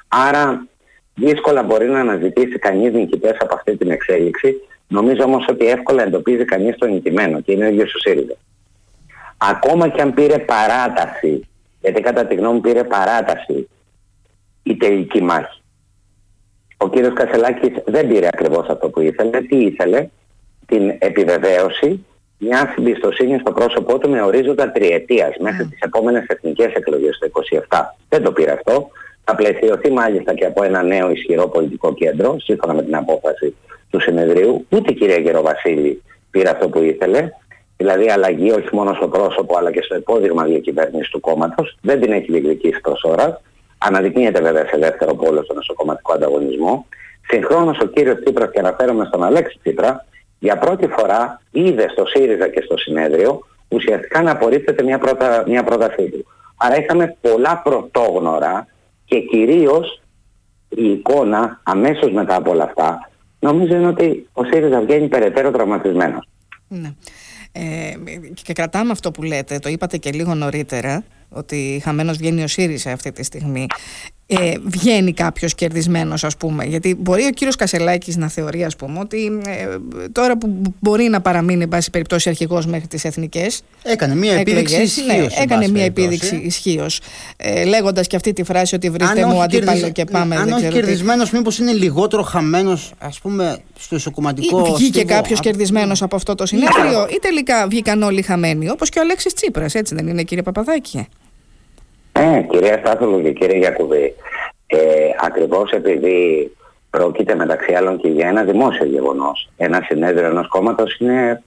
Άρα 0.08 0.66
δύσκολα 1.14 1.62
μπορεί 1.62 1.88
να 1.88 2.00
αναζητήσει 2.00 2.58
κανείς 2.58 2.92
νικητές 2.92 3.36
από 3.40 3.54
αυτή 3.54 3.76
την 3.76 3.90
εξέλιξη. 3.90 4.60
Νομίζω 4.90 5.24
όμως 5.24 5.46
ότι 5.48 5.66
εύκολα 5.66 6.02
εντοπίζει 6.02 6.44
κανείς 6.44 6.76
το 6.78 6.86
νικημένο 6.86 7.40
και 7.40 7.52
είναι 7.52 7.64
ο 7.64 7.68
ίδιος 7.68 7.94
ο 7.94 7.98
ΣΥΡΙΖΑ. 7.98 8.34
Ακόμα 9.36 9.88
και 9.88 10.00
αν 10.00 10.14
πήρε 10.14 10.38
παράταση, 10.38 11.48
γιατί 11.80 12.00
κατά 12.00 12.26
τη 12.26 12.34
γνώμη 12.34 12.54
μου 12.54 12.60
πήρε 12.60 12.84
παράταση 12.84 13.68
η 14.62 14.76
τελική 14.76 15.22
μάχη. 15.22 15.62
Ο 16.76 16.88
κύριος 16.88 17.12
Κασελάκης 17.12 17.72
δεν 17.84 18.08
πήρε 18.08 18.26
ακριβώς 18.26 18.68
αυτό 18.68 18.88
που 18.88 19.00
ήθελε. 19.00 19.40
Τι 19.40 19.56
ήθελε, 19.56 20.08
την 20.66 20.88
επιβεβαίωση 20.98 22.04
μια 22.38 22.74
εμπιστοσύνη 22.78 23.38
στο 23.38 23.52
πρόσωπό 23.52 23.98
του 23.98 24.10
με 24.10 24.22
ορίζοντα 24.22 24.70
τριετίας 24.70 25.34
μέχρι 25.38 25.66
τις 25.66 25.80
επόμενες 25.80 26.24
εθνικές 26.26 26.72
εκλογές 26.72 27.18
το 27.18 27.30
27. 27.68 27.80
Δεν 28.08 28.22
το 28.22 28.32
πήρε 28.32 28.52
αυτό. 28.52 28.90
Θα 29.24 29.34
πλαισιωθεί 29.34 29.90
μάλιστα 29.90 30.34
και 30.34 30.44
από 30.44 30.62
ένα 30.64 30.82
νέο 30.82 31.10
ισχυρό 31.10 31.48
πολιτικό 31.48 31.94
κέντρο, 31.94 32.36
σύμφωνα 32.38 32.74
με 32.74 32.82
την 32.82 32.96
απόφαση 32.96 33.54
του 33.90 34.00
συνεδρίου. 34.00 34.66
Ούτε 34.68 34.90
η 34.90 34.94
κυρία 34.94 35.18
Γεροβασίλη 35.18 36.02
πήρε 36.30 36.50
αυτό 36.50 36.68
που 36.68 36.82
ήθελε. 36.82 37.30
Δηλαδή 37.76 38.10
αλλαγή 38.10 38.50
όχι 38.50 38.68
μόνο 38.72 38.94
στο 38.94 39.08
πρόσωπο 39.08 39.58
αλλά 39.58 39.70
και 39.72 39.82
στο 39.82 39.96
υπόδειγμα 39.96 40.44
διακυβέρνησης 40.44 41.10
του 41.10 41.20
κόμματος. 41.20 41.78
Δεν 41.80 42.00
την 42.00 42.12
έχει 42.12 42.32
διεκδικήσει 42.32 42.80
προς 42.80 43.02
ώρα. 43.04 43.40
Αναδεικνύεται 43.78 44.40
βέβαια 44.40 44.66
σε 44.66 44.76
δεύτερο 44.78 45.14
πόλο 45.14 45.42
στον 45.42 45.58
εσωκομματικό 45.58 46.12
ανταγωνισμό. 46.12 46.86
Συγχρόνως 47.28 47.78
ο 47.78 47.86
κύριος 47.86 48.20
Τσίπρας 48.20 48.50
και 48.50 48.58
αναφέρομαι 48.58 49.04
στον 49.04 49.24
Αλέξη 49.24 49.58
Τσίπρα 49.62 50.04
για 50.38 50.58
πρώτη 50.58 50.86
φορά 50.86 51.42
είδε 51.50 51.88
στο 51.88 52.06
ΣΥΡΙΖΑ 52.06 52.48
και 52.48 52.60
στο 52.60 52.76
συνέδριο 52.76 53.40
ουσιαστικά 53.68 54.22
να 54.22 54.30
απορρίπτεται 54.30 54.82
μια, 54.82 54.98
πρώτα, 54.98 55.44
μια 55.46 55.64
πρότασή 55.64 56.08
του. 56.08 56.26
Άρα 56.56 56.78
είχαμε 56.78 57.16
πολλά 57.20 57.60
πρωτόγνωρα 57.64 58.66
και 59.04 59.20
κυρίως 59.20 60.02
η 60.68 60.90
εικόνα 60.90 61.60
αμέσως 61.62 62.12
μετά 62.12 62.36
από 62.36 62.50
όλα 62.50 62.64
αυτά 62.64 63.09
νομίζω 63.40 63.74
είναι 63.74 63.86
ότι 63.86 64.28
ο 64.32 64.44
ΣΥΡΙΖΑ 64.44 64.80
βγαίνει 64.80 65.08
περαιτέρω 65.08 65.50
τραυματισμένος. 65.50 66.28
Ναι. 66.68 66.92
Ε, 67.52 67.92
και 68.42 68.52
κρατάμε 68.52 68.90
αυτό 68.90 69.10
που 69.10 69.22
λέτε, 69.22 69.58
το 69.58 69.68
είπατε 69.68 69.96
και 69.96 70.12
λίγο 70.12 70.34
νωρίτερα, 70.34 71.04
ότι 71.28 71.80
χαμένος 71.84 72.16
βγαίνει 72.16 72.42
ο 72.42 72.46
ΣΥΡΙΖΑ 72.46 72.92
αυτή 72.92 73.12
τη 73.12 73.22
στιγμή. 73.22 73.66
Ε, 74.38 74.52
βγαίνει 74.64 75.12
κάποιος 75.12 75.54
κερδισμένος, 75.54 76.24
ας 76.24 76.36
πούμε. 76.36 76.64
Γιατί 76.64 76.94
μπορεί 76.98 77.24
ο 77.24 77.30
κύριος 77.30 77.56
Κασελάκης 77.56 78.16
να 78.16 78.28
θεωρεί, 78.28 78.64
ας 78.64 78.76
πούμε, 78.76 78.98
ότι 78.98 79.40
ε, 79.46 79.66
τώρα 80.12 80.38
που 80.38 80.62
μπορεί 80.80 81.04
να 81.04 81.20
παραμείνει, 81.20 81.62
εν 81.62 81.68
πάση 81.68 81.90
περιπτώσει, 81.90 82.28
αρχηγός 82.28 82.66
μέχρι 82.66 82.86
τις 82.86 83.04
εθνικές. 83.04 83.62
Έκανε 83.82 84.14
μια 84.14 84.32
επίδειξη 84.32 84.82
ισχύως. 84.82 85.06
Ναι, 85.06 85.42
έκανε 85.42 85.68
μια 85.68 85.84
επίδειξη 85.84 86.36
ισχύως. 86.36 87.00
Ε, 87.36 87.64
Λέγοντας 87.64 88.06
και 88.06 88.16
αυτή 88.16 88.32
τη 88.32 88.42
φράση 88.42 88.74
ότι 88.74 88.90
βρείτε 88.90 89.26
μου 89.26 89.42
αντίπαλο 89.42 89.78
κερδισ... 89.78 89.92
και 89.92 90.04
πάμε. 90.04 90.36
Αν 90.36 90.52
όχι 90.52 90.68
κερδισμένος, 90.68 91.30
μήπως 91.30 91.58
είναι 91.58 91.72
λιγότερο 91.72 92.22
χαμένος, 92.22 92.92
ας 92.98 93.18
πούμε, 93.18 93.58
στο 93.78 93.96
ισοκομματικό. 93.96 94.66
Ή 94.66 94.72
βγήκε 94.74 95.04
κάποιος 95.04 95.40
κερδισμένος 95.40 96.02
από 96.02 96.16
αυτό 96.16 96.34
το 96.34 96.46
συνέδριο, 96.46 97.06
ή 97.10 97.18
τελικά 97.20 97.66
βγήκαν 97.68 98.02
όλοι 98.02 98.22
χαμένοι. 98.22 98.70
Όπως 98.70 98.88
και 98.88 98.98
ο 98.98 99.02
Αλέξης 99.02 99.34
Τσίπρας, 99.34 99.74
έτσι 99.74 99.94
δεν 99.94 100.06
είναι, 100.08 100.22
κύριε 100.22 100.42
Παπαδάκη; 100.42 101.06
Ε, 102.12 102.42
κυρία 102.50 102.78
Στάθολου 102.78 103.22
και 103.22 103.32
κύριε 103.32 103.58
Γιακουβή, 103.58 104.14
ε, 104.66 104.78
ακριβώς 105.20 105.70
επειδή 105.70 106.50
Πρόκειται 106.90 107.34
μεταξύ 107.34 107.72
άλλων 107.72 107.98
και 107.98 108.08
για 108.08 108.28
ένα 108.28 108.44
δημόσιο 108.44 108.86
γεγονός. 108.86 109.48
Ένα 109.56 109.80
συνέδριο 109.86 110.26
ενός 110.26 110.48
κόμματος 110.48 110.98
είναι, 110.98 111.42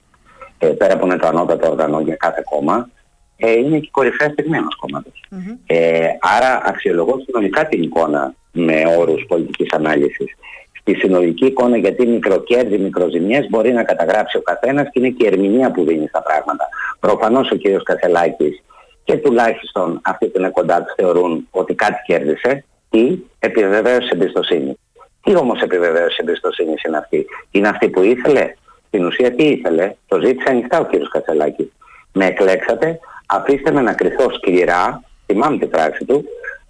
ε, 0.58 0.66
πέρα 0.66 0.94
από 0.94 1.06
είναι 1.06 1.16
το 1.16 1.26
ανώτατο 1.26 1.70
όργανο 1.70 2.00
για 2.00 2.14
κάθε 2.14 2.42
κόμμα, 2.50 2.88
ε, 3.36 3.52
είναι 3.52 3.78
και 3.78 3.88
κορυφαία 3.90 4.28
στιγμή 4.28 4.56
ενός 4.56 4.76
κόμματος. 4.76 5.24
Ε, 5.66 6.08
άρα 6.20 6.62
αξιολογώ 6.64 7.20
συνολικά 7.24 7.66
την 7.66 7.82
εικόνα 7.82 8.34
με 8.52 8.82
όρους 8.98 9.24
πολιτικής 9.28 9.72
ανάλυσης. 9.72 10.36
Στη 10.80 10.94
συνολική 10.94 11.46
εικόνα 11.46 11.76
γιατί 11.76 12.06
μικροκέρδη, 12.06 12.78
μικροζημιές 12.78 13.46
μπορεί 13.50 13.72
να 13.72 13.82
καταγράψει 13.82 14.36
ο 14.36 14.42
καθένας 14.42 14.88
και 14.92 14.98
είναι 14.98 15.08
και 15.08 15.24
η 15.24 15.26
ερμηνεία 15.26 15.70
που 15.70 15.84
δίνει 15.84 16.06
στα 16.08 16.22
πράγματα. 16.22 16.68
Προφανώς 17.00 17.50
ο 17.50 17.56
κ. 17.56 17.82
Κασελάκης 17.82 18.62
και 19.04 19.16
τουλάχιστον 19.16 20.00
αυτοί 20.04 20.26
που 20.26 20.38
είναι 20.38 20.50
κοντά 20.50 20.82
τους 20.82 20.94
θεωρούν 20.96 21.48
ότι 21.50 21.74
κάτι 21.74 22.02
κέρδισε 22.06 22.64
ή 22.90 23.18
επιβεβαίωσε 23.38 24.08
εμπιστοσύνη. 24.12 24.78
Τι 25.22 25.36
όμως 25.36 25.60
επιβεβαίωση 25.60 26.16
εμπιστοσύνη 26.20 26.74
είναι 26.86 26.96
αυτή; 26.96 27.26
Είναι 27.50 27.68
αυτή 27.68 27.88
που 27.88 28.02
ήθελε; 28.02 28.54
Στην 28.86 29.06
ουσία 29.06 29.34
τι 29.34 29.44
ήθελε; 29.44 29.94
Το 30.08 30.20
ζήτησε 30.20 30.50
ανοιχτά 30.50 30.80
ο 30.80 30.84
κ. 30.84 30.90
Κασελάκης. 31.10 31.72
Με 32.12 32.26
εκλέξατε, 32.26 32.98
αφήστε 33.26 33.70
με 33.72 33.80
να 33.80 33.92
κρυθώ 33.92 34.30
σκληρά, 34.30 35.02
θυμάμαι 35.26 35.58
την 35.58 35.70
πράξη 35.70 36.04
του, 36.04 36.24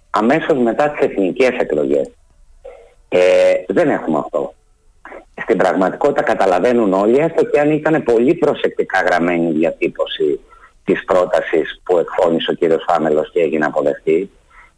αμέσως 0.09 0.57
μετά 0.57 0.89
τις 0.89 1.05
εθνικές 1.05 1.57
εκλογές. 1.59 2.11
Ε, 3.09 3.53
δεν 3.67 3.89
έχουμε 3.89 4.17
αυτό. 4.17 4.53
Στην 5.41 5.57
πραγματικότητα 5.57 6.21
καταλαβαίνουν 6.21 6.93
όλοι, 6.93 7.17
έστω 7.17 7.45
και 7.45 7.59
αν 7.59 7.71
ήταν 7.71 8.03
πολύ 8.03 8.33
προσεκτικά 8.33 9.01
γραμμένη 9.01 9.49
η 9.49 9.51
διατύπωση 9.51 10.39
της 10.85 11.05
πρότασης 11.05 11.81
που 11.83 11.97
εκφώνησε 11.97 12.51
ο 12.51 12.53
κύριος 12.53 12.85
Φάμελος 12.87 13.31
και 13.31 13.41
έγινε 13.41 13.65
αποδεκτή, 13.65 14.31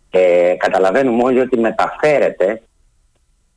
ε, 0.10 0.54
καταλαβαίνουμε 0.58 1.24
όλοι 1.24 1.40
ότι 1.40 1.60
μεταφέρεται 1.60 2.62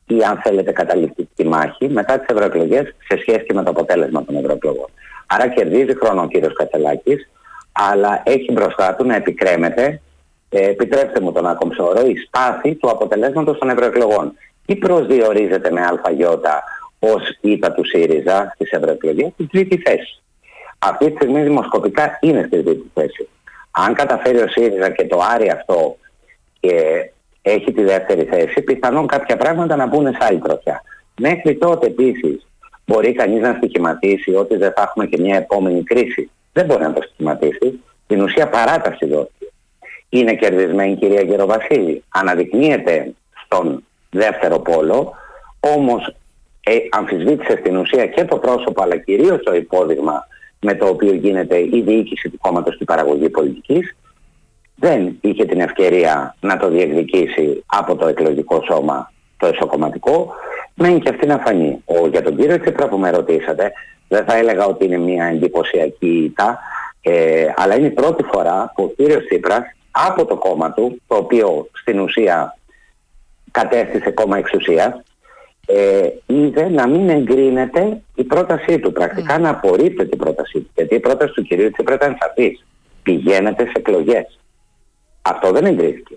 ή 0.07 0.23
αν 0.23 0.41
θέλετε 0.43 0.71
καταληκτική 0.71 1.45
μάχη 1.45 1.89
μετά 1.89 2.19
τις 2.19 2.27
ευρωεκλογές 2.27 2.95
σε 3.07 3.17
σχέση 3.17 3.43
και 3.43 3.53
με 3.53 3.63
το 3.63 3.69
αποτέλεσμα 3.69 4.25
των 4.25 4.35
ευρωεκλογών. 4.35 4.89
Άρα 5.27 5.47
κερδίζει 5.47 5.95
χρόνο 5.95 6.21
ο 6.21 6.27
κύριος 6.27 6.53
Κατσελάκης, 6.53 7.29
αλλά 7.71 8.21
έχει 8.25 8.51
μπροστά 8.51 8.95
του 8.95 9.05
να 9.05 9.15
επικρέμεται, 9.15 10.01
ε, 10.49 10.69
επιτρέψτε 10.69 11.19
μου 11.19 11.31
τον 11.31 11.47
ακομψόρο, 11.47 12.01
η 12.01 12.15
σπάθη 12.15 12.75
του 12.75 12.89
αποτελέσματος 12.89 13.57
των 13.57 13.69
ευρωεκλογών. 13.69 14.33
Τι 14.65 14.75
προσδιορίζεται 14.75 15.71
με 15.71 15.81
αλφαγιώτα 15.81 16.63
ως 16.99 17.21
ήττα 17.41 17.71
του 17.71 17.85
ΣΥΡΙΖΑ 17.85 18.51
στις 18.53 18.71
ευρωεκλογές, 18.71 19.31
στην 19.33 19.47
τρίτη 19.47 19.77
θέση. 19.77 20.21
Αυτή 20.83 21.09
τη 21.09 21.15
στιγμή 21.15 21.41
δημοσκοπικά 21.41 22.17
είναι 22.21 22.43
στη 22.47 22.63
τρίτη 22.63 22.91
θέση. 22.93 23.29
Αν 23.71 23.93
καταφέρει 23.93 24.41
ο 24.41 24.47
ΣΥΡΙΖΑ 24.47 24.89
και 24.89 25.07
το 25.07 25.19
άρει 25.33 25.49
αυτό 25.49 25.97
και 26.59 26.73
έχει 27.41 27.73
τη 27.73 27.83
δεύτερη 27.83 28.23
θέση, 28.23 28.61
πιθανόν 28.61 29.07
κάποια 29.07 29.37
πράγματα 29.37 29.75
να 29.75 29.85
μπουν 29.85 30.11
σε 30.11 30.17
άλλη 30.19 30.39
τροχιά. 30.39 30.83
Μέχρι 31.19 31.55
τότε 31.55 31.87
επίσης 31.87 32.47
μπορεί 32.85 33.13
κανείς 33.13 33.41
να 33.41 33.53
στοιχηματίσει 33.53 34.33
ότι 34.33 34.55
δεν 34.55 34.71
θα 34.75 34.81
έχουμε 34.81 35.05
και 35.05 35.21
μια 35.21 35.37
επόμενη 35.37 35.83
κρίση. 35.83 36.29
Δεν 36.53 36.65
μπορεί 36.65 36.83
να 36.83 36.93
το 36.93 37.01
στοιχηματίσει. 37.01 37.79
Στην 38.03 38.21
ουσία 38.21 38.47
παράταση 38.49 39.05
δόθηκε. 39.05 39.51
Είναι 40.09 40.33
κερδισμένη 40.33 40.91
η 40.91 40.95
κυρία 40.95 41.21
Γεροβασίλη. 41.21 42.03
Αναδεικνύεται 42.09 43.13
στον 43.45 43.83
δεύτερο 44.09 44.59
πόλο, 44.59 45.13
όμως 45.59 46.15
ε, 46.63 46.75
αμφισβήτησε 46.89 47.57
στην 47.59 47.77
ουσία 47.77 48.07
και 48.07 48.25
το 48.25 48.37
πρόσωπο 48.37 48.81
αλλά 48.81 48.97
κυρίως 48.97 49.43
το 49.43 49.55
υπόδειγμα 49.55 50.27
με 50.61 50.75
το 50.75 50.87
οποίο 50.87 51.13
γίνεται 51.13 51.59
η 51.59 51.81
διοίκηση 51.85 52.29
του 52.29 52.37
κόμματος 52.41 52.73
στην 52.73 52.85
παραγωγή 52.85 53.29
πολιτικής 53.29 53.95
δεν 54.75 55.17
είχε 55.21 55.45
την 55.45 55.59
ευκαιρία 55.59 56.35
να 56.39 56.57
το 56.57 56.69
διεκδικήσει 56.69 57.63
από 57.65 57.95
το 57.95 58.07
εκλογικό 58.07 58.63
σώμα 58.69 59.11
το 59.41 59.47
εσωκομματικό, 59.47 60.33
μένει 60.75 60.99
και 60.99 61.09
αυτή 61.09 61.27
να 61.27 61.37
φανεί. 61.37 61.81
Ο, 61.85 62.07
για 62.07 62.21
τον 62.21 62.35
κύριο 62.35 62.59
Τσίπρα 62.59 62.87
που 62.87 62.97
με 62.97 63.09
ρωτήσατε, 63.09 63.71
δεν 64.07 64.25
θα 64.25 64.35
έλεγα 64.35 64.65
ότι 64.65 64.85
είναι 64.85 64.97
μια 64.97 65.25
εντυπωσιακή 65.25 66.23
ήττα, 66.23 66.59
ε, 67.01 67.45
αλλά 67.55 67.75
είναι 67.75 67.87
η 67.87 67.91
πρώτη 67.91 68.23
φορά 68.23 68.71
που 68.75 68.83
ο 68.83 68.89
κύριος 68.95 69.25
Τσίπρας 69.25 69.61
από 69.91 70.25
το 70.25 70.35
κόμμα 70.35 70.71
του, 70.71 71.01
το 71.07 71.15
οποίο 71.15 71.69
στην 71.71 71.99
ουσία 71.99 72.57
κατέστησε 73.51 74.11
κόμμα 74.11 74.37
εξουσίας, 74.37 75.01
ε, 75.75 76.09
είδε 76.25 76.69
να 76.69 76.87
μην 76.87 77.09
εγκρίνεται 77.09 78.01
η 78.15 78.23
πρότασή 78.23 78.79
του, 78.79 78.91
πρακτικά 78.91 79.37
mm. 79.37 79.41
να 79.41 79.49
απορρίπτεται 79.49 80.09
η 80.13 80.17
πρότασή 80.17 80.59
του. 80.59 80.69
Γιατί 80.75 80.95
η 80.95 80.99
πρόταση 80.99 81.33
του 81.33 81.41
κυρίου 81.41 81.71
Τσίπρα 81.71 81.95
ήταν 81.95 82.17
σαφής. 82.19 82.65
Πηγαίνετε 83.03 83.63
σε 83.63 83.71
εκλογές. 83.75 84.39
Αυτό 85.21 85.51
δεν 85.51 85.65
εγκρίθηκε. 85.65 86.15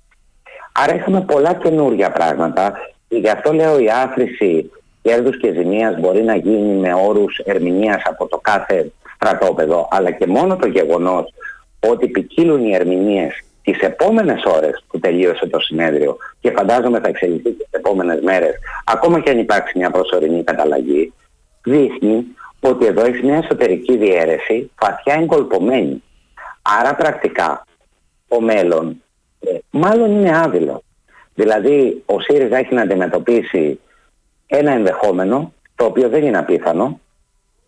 Άρα 0.72 0.94
είχαμε 0.94 1.20
πολλά 1.20 1.54
καινούργια 1.54 2.10
πράγματα 2.10 2.72
και 3.08 3.16
γι' 3.16 3.28
αυτό 3.28 3.52
λέω 3.52 3.78
η 3.78 3.90
άθρηση 3.90 4.70
κέρδους 5.02 5.38
και 5.38 5.52
ζημίας 5.52 6.00
μπορεί 6.00 6.22
να 6.22 6.36
γίνει 6.36 6.74
με 6.80 6.94
όρους 6.94 7.38
ερμηνείας 7.38 8.02
από 8.04 8.26
το 8.26 8.38
κάθε 8.38 8.92
στρατόπεδο 9.14 9.88
αλλά 9.90 10.10
και 10.10 10.26
μόνο 10.26 10.56
το 10.56 10.66
γεγονός 10.66 11.34
ότι 11.88 12.08
ποικίλουν 12.08 12.64
οι 12.64 12.74
ερμηνείες 12.74 13.42
τις 13.64 13.78
επόμενες 13.78 14.42
ώρες 14.44 14.84
που 14.88 14.98
τελείωσε 14.98 15.46
το 15.46 15.60
συνέδριο 15.60 16.16
και 16.40 16.50
φαντάζομαι 16.50 17.00
θα 17.00 17.08
εξελιχθεί 17.08 17.52
τις 17.52 17.66
επόμενες 17.70 18.20
μέρες 18.20 18.54
ακόμα 18.84 19.20
και 19.20 19.30
αν 19.30 19.38
υπάρξει 19.38 19.78
μια 19.78 19.90
προσωρινή 19.90 20.44
καταλλαγή 20.44 21.12
δείχνει 21.64 22.26
ότι 22.60 22.86
εδώ 22.86 23.04
έχει 23.04 23.24
μια 23.24 23.36
εσωτερική 23.36 23.96
διαίρεση 23.96 24.70
βαθιά 24.80 25.14
εγκολπωμένη. 25.14 26.02
Άρα 26.62 26.94
πρακτικά 26.94 27.66
ο 28.28 28.40
μέλλον 28.40 29.02
ε, 29.40 29.58
μάλλον 29.70 30.10
είναι 30.10 30.38
άδειλο. 30.38 30.82
Δηλαδή 31.34 32.02
ο 32.06 32.20
ΣΥΡΙΖΑ 32.20 32.56
έχει 32.56 32.74
να 32.74 32.82
αντιμετωπίσει 32.82 33.80
ένα 34.46 34.70
ενδεχόμενο 34.70 35.52
το 35.74 35.84
οποίο 35.84 36.08
δεν 36.08 36.24
είναι 36.24 36.38
απίθανο 36.38 37.00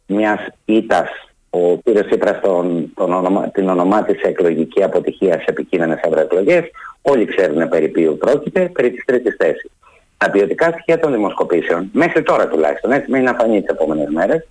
μιας 0.07 0.41
ήττας 0.65 1.09
ο 1.51 1.77
κ. 1.77 2.05
Τσίπρας 2.07 2.41
τον, 2.41 2.93
τον 2.95 3.51
την 3.53 3.69
ονομάτισε 3.69 4.27
εκλογική 4.27 4.83
αποτυχία 4.83 5.33
σε 5.33 5.45
επικείμενες 5.47 6.01
ευρωεκλογές. 6.03 6.65
Όλοι 7.03 7.25
ξέρουν 7.25 7.69
περί 7.69 7.89
ποιου 7.89 8.17
πρόκειται, 8.17 8.71
περί 8.73 8.91
της 8.91 9.05
τρίτης 9.05 9.37
θέσης. 9.39 9.71
Τα 10.17 10.31
ποιοτικά 10.31 10.71
στοιχεία 10.71 10.99
των 10.99 11.13
δημοσκοπήσεων, 11.13 11.91
μέχρι 11.93 12.23
τώρα 12.23 12.49
τουλάχιστον, 12.49 12.93
έτσι 12.93 13.11
μένει 13.11 13.25
να 13.25 13.35
φανεί 13.35 13.61
τις 13.61 13.71
επόμενες 13.71 14.09
μέρες 14.09 14.47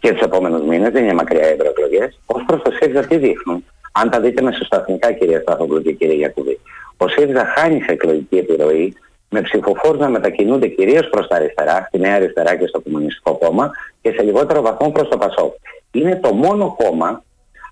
και 0.00 0.12
τους 0.12 0.20
επόμενους 0.20 0.62
μήνες, 0.62 0.92
δεν 0.92 1.04
είναι 1.04 1.14
μακριά 1.14 1.48
οι 1.48 1.52
ευρωεκλογές, 1.52 2.18
ως 2.26 2.42
προς 2.46 2.62
το 2.62 2.70
ΣΥΡΙΖΑ 2.70 3.06
τι 3.06 3.16
δείχνουν; 3.16 3.64
Αν 3.92 4.10
τα 4.10 4.20
δείτε 4.20 4.42
μεσοσταθμικά, 4.42 5.12
κυρία 5.12 5.40
Στάθοβλου 5.40 5.82
και 5.82 5.92
κύριε 5.92 6.14
Γιακουβή, 6.14 6.60
ο 6.96 7.08
ΣΥΡΙΖΑ 7.08 7.44
χάνει 7.44 7.80
σε 7.80 7.92
εκλογική 7.92 8.36
επιρροή 8.36 8.96
με 9.28 9.40
ψηφοφόρους 9.40 10.00
να 10.00 10.08
μετακινούνται 10.08 10.66
κυρίως 10.66 11.08
προς 11.08 11.26
τα 11.26 11.36
αριστερά, 11.36 11.84
στη 11.88 11.98
Νέα 11.98 12.14
Αριστερά 12.14 12.56
και 12.56 12.66
στο 12.66 12.80
Κομμουνιστικό 12.80 13.34
Κόμμα 13.34 13.70
και 14.02 14.12
σε 14.16 14.22
λιγότερο 14.22 14.62
βαθμό 14.62 14.90
προς 14.90 15.08
το 15.08 15.16
ΠΑΣΟΚ. 15.18 15.54
Είναι 15.92 16.16
το 16.16 16.34
μόνο 16.34 16.76
κόμμα 16.78 17.22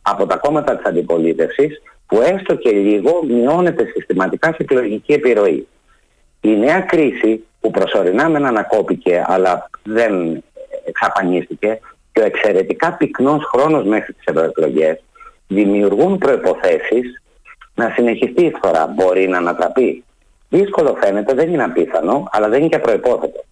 από 0.03 0.27
τα 0.27 0.37
κόμματα 0.37 0.77
της 0.77 0.87
αντιπολίτευσης 0.87 1.83
που 2.07 2.21
έστω 2.21 2.55
και 2.55 2.71
λίγο 2.71 3.25
μειώνεται 3.25 3.85
συστηματικά 3.85 4.49
σε 4.49 4.57
εκλογική 4.59 5.13
επιρροή. 5.13 5.67
Η 6.41 6.57
νέα 6.57 6.81
κρίση 6.81 7.45
που 7.61 7.71
προσωρινά 7.71 8.29
μεν 8.29 8.45
ανακόπηκε 8.45 9.25
αλλά 9.27 9.71
δεν 9.83 10.43
εξαφανίστηκε 10.85 11.81
και 12.13 12.21
ο 12.21 12.25
εξαιρετικά 12.25 12.93
πυκνός 12.93 13.45
χρόνος 13.45 13.85
μέχρι 13.85 14.13
τις 14.13 14.25
ευρωεκλογές 14.25 15.03
δημιουργούν 15.49 16.19
προϋποθέσεις 16.19 17.23
να 17.75 17.93
συνεχιστεί 17.97 18.45
η 18.45 18.53
φθορά. 18.57 18.87
Μπορεί 18.87 19.29
να 19.29 19.39
ανατραπεί. 19.39 20.05
Δύσκολο 20.49 20.97
φαίνεται, 21.03 21.35
δεν 21.35 21.53
είναι 21.53 21.65
απίθανο, 21.65 22.29
αλλά 22.31 22.49
δεν 22.49 22.61
είναι 22.61 22.69
και 22.69 22.79
προϋπόθετο. 22.79 23.45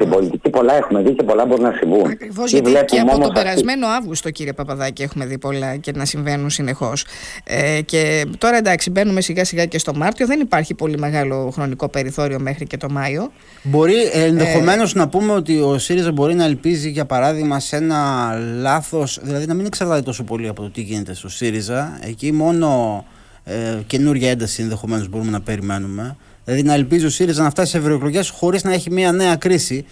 Στην 0.00 0.12
πολιτική 0.12 0.50
πολλά 0.50 0.74
έχουμε 0.76 1.02
δει 1.02 1.14
και 1.14 1.22
πολλά 1.22 1.46
μπορούν 1.46 1.64
να 1.64 1.72
συμβούν. 1.72 2.10
Ακριβώς 2.10 2.50
γιατί 2.50 2.72
και 2.84 3.00
από 3.00 3.18
τον 3.18 3.32
περασμένο 3.32 3.86
Αύγουστο, 3.86 4.30
κύριε 4.30 4.52
Παπαδάκη, 4.52 5.02
έχουμε 5.02 5.26
δει 5.26 5.38
πολλά 5.38 5.76
και 5.76 5.92
να 5.94 6.04
συμβαίνουν 6.04 6.50
συνεχώς. 6.50 7.04
Ε, 7.44 7.80
και 7.80 8.26
τώρα 8.38 8.56
εντάξει, 8.56 8.90
μπαίνουμε 8.90 9.20
σιγά 9.20 9.44
σιγά 9.44 9.64
και 9.64 9.78
στο 9.78 9.94
Μάρτιο. 9.94 10.26
Δεν 10.26 10.40
υπάρχει 10.40 10.74
πολύ 10.74 10.98
μεγάλο 10.98 11.50
χρονικό 11.54 11.88
περιθώριο 11.88 12.38
μέχρι 12.40 12.66
και 12.66 12.76
το 12.76 12.90
Μάιο. 12.90 13.32
Μπορεί 13.62 13.94
ε, 14.12 14.24
ενδεχομένως 14.24 14.94
να 14.94 15.08
πούμε 15.08 15.32
ότι 15.32 15.60
ο 15.60 15.78
ΣΥΡΙΖΑ 15.78 16.12
μπορεί 16.12 16.34
να 16.34 16.44
ελπίζει, 16.44 16.90
για 16.90 17.04
παράδειγμα, 17.04 17.60
σε 17.60 17.76
ένα 17.76 18.32
λάθος, 18.60 19.18
δηλαδή 19.22 19.46
να 19.46 19.54
μην 19.54 19.66
εξαρτάται 19.66 20.02
τόσο 20.02 20.24
πολύ 20.24 20.48
από 20.48 20.62
το 20.62 20.70
τι 20.70 20.80
γίνεται 20.80 21.14
στο 21.14 21.28
ΣΥΡΙΖΑ. 21.28 21.98
Εκεί 22.02 22.32
μόνο 22.32 23.04
ε, 23.44 23.78
καινούργια 23.86 24.30
ένταση 24.30 24.62
ενδεχομένως 24.62 25.08
μπορούμε 25.08 25.30
να 25.30 25.40
περιμένουμε. 25.40 26.16
Δηλαδή 26.50 26.68
να 26.68 26.74
ελπίζει 26.74 27.06
ο 27.06 27.10
ΣΥΡΙΖΑ 27.10 27.42
να 27.42 27.50
φτάσει 27.50 27.70
σε 27.70 27.78
ευρωεκλογές 27.78 28.30
χωρίς 28.30 28.64
να 28.64 28.72
έχει 28.72 28.90
μια 28.90 29.12
νέα 29.12 29.36
κρίση. 29.36 29.86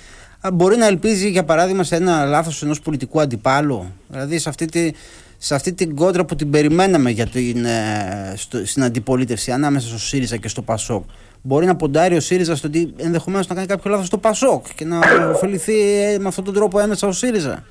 Μπορεί 0.52 0.76
να 0.76 0.86
ελπίζει, 0.86 1.28
για 1.28 1.44
παράδειγμα, 1.44 1.82
σε 1.82 1.96
ένα 1.96 2.24
λάθος 2.24 2.62
ενός 2.62 2.80
πολιτικού 2.80 3.20
αντιπάλου. 3.20 3.92
Δηλαδή 4.08 4.38
σε 4.38 4.48
αυτή, 4.48 4.64
τη, 4.64 4.90
σε 5.36 5.54
αυτή 5.54 5.72
την 5.72 5.96
κόντρα 5.96 6.24
που 6.24 6.36
την 6.36 6.50
περιμέναμε 6.50 7.10
για 7.10 7.26
την, 7.26 7.64
ε, 7.64 8.32
στο, 8.36 8.66
στην 8.66 8.82
αντιπολίτευση 8.82 9.50
ανάμεσα 9.50 9.88
στο 9.88 9.98
ΣΥΡΙΖΑ 9.98 10.36
και 10.36 10.48
στο 10.48 10.62
ΠΑΣΟΚ. 10.62 11.04
Μπορεί 11.42 11.66
να 11.66 11.76
ποντάρει 11.76 12.16
ο 12.16 12.20
ΣΥΡΙΖΑ 12.20 12.56
στο 12.56 12.68
ότι 12.68 12.94
ενδεχομένως 12.96 13.46
να 13.46 13.54
κάνει 13.54 13.66
κάποιο 13.66 13.90
λάθος 13.90 14.06
στο 14.06 14.18
ΠΑΣΟΚ 14.18 14.66
και 14.74 14.84
να 14.84 14.98
ωφεληθεί 15.34 16.02
ε, 16.02 16.18
με 16.18 16.28
αυτόν 16.28 16.44
τον 16.44 16.54
τρόπο 16.54 16.78
έμεσα 16.78 17.06
ο 17.06 17.12
ΣΥΡΙΖΑ. 17.12 17.64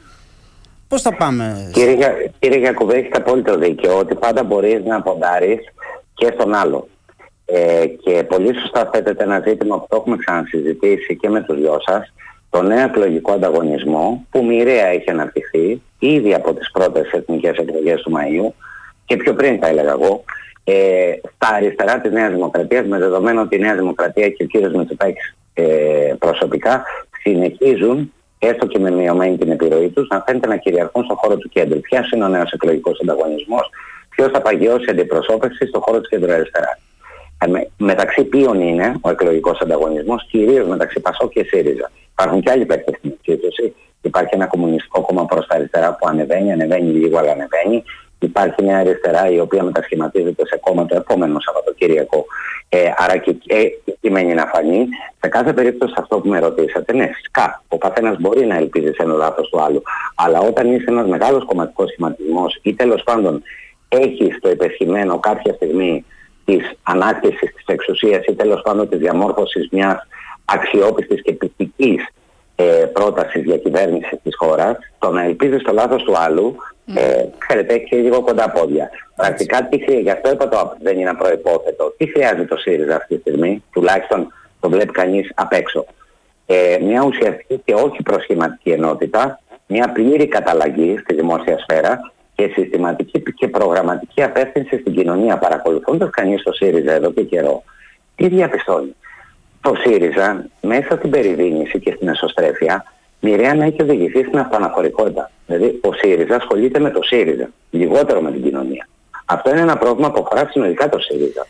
Πώς 0.87 1.01
θα 1.01 1.15
πάμε, 1.15 1.69
Κύριε, 1.73 2.31
κύριε 2.39 2.59
Γιακουβέ, 2.59 2.97
έχετε 2.97 3.17
απόλυτο 3.17 3.57
δίκιο 3.57 3.97
ότι 3.97 4.15
πάντα 4.15 4.43
μπορείς 4.43 4.83
να 4.85 5.01
ποντάρεις 5.01 5.59
και 6.13 6.31
στον 6.33 6.53
άλλο. 6.53 6.87
Ε, 7.49 7.85
και 7.85 8.23
πολύ 8.23 8.53
σωστά 8.59 8.89
θέτεται 8.93 9.23
ένα 9.23 9.43
ζήτημα 9.47 9.79
που 9.79 9.85
το 9.89 9.95
έχουμε 9.95 10.17
ξανασυζητήσει 10.17 11.17
και 11.17 11.29
με 11.29 11.41
τους 11.41 11.57
δυο 11.57 11.77
σας, 11.85 12.13
το 12.49 12.61
νέο 12.61 12.85
εκλογικό 12.85 13.31
ανταγωνισμό 13.31 14.25
που 14.29 14.45
μοιραία 14.45 14.85
έχει 14.85 15.09
αναπτυχθεί 15.09 15.81
ήδη 15.99 16.33
από 16.33 16.53
τις 16.53 16.71
πρώτες 16.71 17.11
εθνικές 17.11 17.57
εκλογές 17.57 18.01
του 18.01 18.11
Μαΐου 18.11 18.53
και 19.05 19.15
πιο 19.15 19.33
πριν 19.33 19.59
θα 19.59 19.67
έλεγα 19.67 19.91
εγώ, 19.91 20.23
ε, 20.63 21.13
στα 21.35 21.55
αριστερά 21.55 21.99
της 22.01 22.11
Νέας 22.11 22.31
Δημοκρατίας 22.31 22.85
με 22.85 22.97
δεδομένο 22.97 23.41
ότι 23.41 23.55
η 23.55 23.59
Νέα 23.59 23.75
Δημοκρατία 23.75 24.29
και 24.29 24.43
ο 24.43 24.45
κύριος 24.45 24.73
Μητσοτάκης 24.73 25.35
ε, 25.53 26.13
προσωπικά 26.19 26.83
συνεχίζουν 27.21 28.11
έστω 28.39 28.65
και 28.65 28.79
με 28.79 28.91
μειωμένη 28.91 29.37
την 29.37 29.51
επιρροή 29.51 29.89
τους 29.89 30.07
να 30.07 30.23
φαίνεται 30.25 30.47
να 30.47 30.57
κυριαρχούν 30.57 31.03
στον 31.03 31.15
χώρο 31.15 31.37
του 31.37 31.49
κέντρου. 31.49 31.79
Ποιος 31.79 32.11
είναι 32.11 32.23
ο 32.23 32.27
νέος 32.27 32.51
εκλογικός 32.51 32.99
ανταγωνισμός, 33.01 33.69
ποιος 34.09 34.31
θα 34.31 34.41
παγιώσει 34.41 34.89
αντιπροσώπευση 34.89 35.67
στον 35.67 35.81
χώρο 35.81 35.99
της 35.99 36.09
κέντρου 36.09 36.31
αριστεράς. 36.33 36.79
Ε, 37.37 37.47
με, 37.47 37.69
μεταξύ 37.77 38.23
ποιων 38.23 38.61
είναι 38.61 38.95
ο 39.01 39.09
εκλογικός 39.09 39.59
ανταγωνισμός, 39.59 40.27
κυρίως 40.29 40.67
μεταξύ 40.67 40.99
Πασό 40.99 41.29
και 41.29 41.43
ΣΥΡΙΖΑ. 41.43 41.91
Υπάρχουν 42.11 42.41
και 42.41 42.51
άλλοι 42.51 42.65
παίκτες 42.65 42.95
στην 42.97 43.13
εξήτωση. 43.17 43.75
Υπάρχει 44.01 44.29
ένα 44.33 44.45
κομμουνιστικό 44.45 45.01
κόμμα 45.01 45.25
προς 45.25 45.47
τα 45.47 45.55
αριστερά 45.55 45.95
που 45.95 46.07
ανεβαίνει, 46.07 46.51
ανεβαίνει 46.51 46.91
λίγο 46.91 47.17
αλλά 47.17 47.31
ανεβαίνει. 47.31 47.83
Υπάρχει 48.19 48.63
μια 48.63 48.77
αριστερά 48.77 49.29
η 49.29 49.39
οποία 49.39 49.63
μετασχηματίζεται 49.63 50.45
σε 50.45 50.57
κόμμα 50.57 50.85
το 50.85 50.95
επόμενο 50.95 51.39
Σαββατοκύριακο. 51.39 52.25
Ε, 52.69 52.89
άρα 52.97 53.17
και 53.17 53.35
εκεί 53.85 54.09
μένει 54.09 54.33
να 54.33 54.45
φανεί. 54.45 54.87
Σε 55.19 55.27
κάθε 55.29 55.53
περίπτωση 55.53 55.93
αυτό 55.97 56.19
που 56.19 56.27
με 56.27 56.39
ρωτήσατε, 56.39 56.93
ναι, 56.93 57.07
φυσικά 57.07 57.63
ο 57.67 57.77
καθένας 57.77 58.17
μπορεί 58.19 58.45
να 58.45 58.55
ελπίζει 58.55 58.91
σε 58.91 59.03
ένα 59.03 59.13
λάθος 59.13 59.49
του 59.49 59.61
άλλου. 59.61 59.81
Αλλά 60.15 60.39
όταν 60.39 60.73
είσαι 60.73 60.85
ένας 60.87 61.07
μεγάλος 61.07 61.45
κομματικός 61.45 61.89
σχηματισμός 61.89 62.59
ή 62.61 62.73
τέλος 62.73 63.03
πάντων 63.03 63.41
έχεις 63.89 64.39
το 64.41 64.49
υπεσχημένο 64.49 65.19
κάποια 65.19 65.53
στιγμή 65.53 66.05
της 66.47 66.71
ανάκτησης 66.83 67.53
της 67.53 67.65
εξουσίας 67.65 68.25
ή 68.25 68.33
τέλος 68.33 68.61
πάντων 68.61 68.89
της 68.89 68.99
διαμόρφωσης 68.99 69.67
μιας 69.71 70.07
αξιόπιστης 70.45 71.21
και 71.21 71.33
πιστική 71.33 71.99
ε, 72.55 72.63
πρότασης 72.93 73.41
διακυβέρνηση 73.41 74.19
της 74.23 74.35
χώρας, 74.37 74.77
το 74.99 75.11
να 75.11 75.23
ελπίζεις 75.23 75.61
στο 75.61 75.73
λάθος 75.73 76.03
του 76.03 76.17
άλλου 76.17 76.55
ε, 76.95 77.25
ξέρετε, 77.37 77.73
έχει 77.73 77.95
λίγο 77.95 78.21
κοντά 78.21 78.49
πόδια. 78.49 78.89
Πρακτικά, 79.15 79.63
τι 79.63 79.77
χρειάζεται, 79.77 80.01
γι' 80.01 80.09
αυτό 80.09 80.31
είπα 80.31 80.47
το 80.47 80.75
δεν 80.81 80.99
είναι 80.99 81.13
προπόθετο. 81.13 81.93
Τι 81.97 82.07
χρειάζεται 82.07 82.45
το 82.45 82.57
ΣΥΡΙΖΑ 82.57 82.95
αυτή 82.95 83.15
τη 83.15 83.21
στιγμή, 83.21 83.63
τουλάχιστον 83.71 84.33
το 84.59 84.69
βλέπει 84.69 84.91
κανείς 84.91 85.31
απ' 85.35 85.53
έξω; 85.53 85.85
Ε, 86.45 86.77
μια 86.81 87.03
ουσιαστική 87.03 87.61
και 87.65 87.73
όχι 87.73 88.03
προσχηματική 88.03 88.69
ενότητα, 88.69 89.39
μια 89.67 89.91
πλήρη 89.91 90.27
καταλλαγή 90.27 90.97
στη 90.97 91.13
δημόσια 91.15 91.57
σφαίρα 91.57 92.11
και 92.37 92.51
συστηματική 92.53 93.23
και 93.35 93.47
προγραμματική 93.47 94.23
απεύθυνση 94.23 94.77
στην 94.77 94.93
κοινωνία. 94.93 95.37
Παρακολουθώντας 95.37 96.09
κανείς 96.09 96.43
το 96.43 96.53
ΣΥΡΙΖΑ 96.53 96.91
εδώ 96.91 97.11
και 97.11 97.23
καιρό, 97.23 97.63
τι 98.15 98.27
διαπιστώνει. 98.27 98.95
Το 99.61 99.75
ΣΥΡΙΖΑ 99.75 100.45
μέσα 100.61 100.95
στην 100.95 101.09
περιδίνηση 101.09 101.79
και 101.79 101.93
στην 101.95 102.07
εσωστρέφεια 102.07 102.83
μοιραία 103.19 103.53
να 103.55 103.65
έχει 103.65 103.81
οδηγηθεί 103.81 104.23
στην 104.23 104.39
αυτοαναφορικότητα. 104.39 105.31
Δηλαδή, 105.45 105.79
ο 105.83 105.93
ΣΥΡΙΖΑ 105.93 106.35
ασχολείται 106.35 106.79
με 106.79 106.89
το 106.89 107.03
ΣΥΡΙΖΑ, 107.03 107.49
λιγότερο 107.69 108.21
με 108.21 108.31
την 108.31 108.43
κοινωνία. 108.43 108.87
Αυτό 109.25 109.49
είναι 109.49 109.61
ένα 109.61 109.77
πρόβλημα 109.77 110.11
που 110.11 110.23
αφορά 110.25 110.49
συνολικά 110.51 110.89
το 110.89 110.99
ΣΥΡΙΖΑ. 110.99 111.45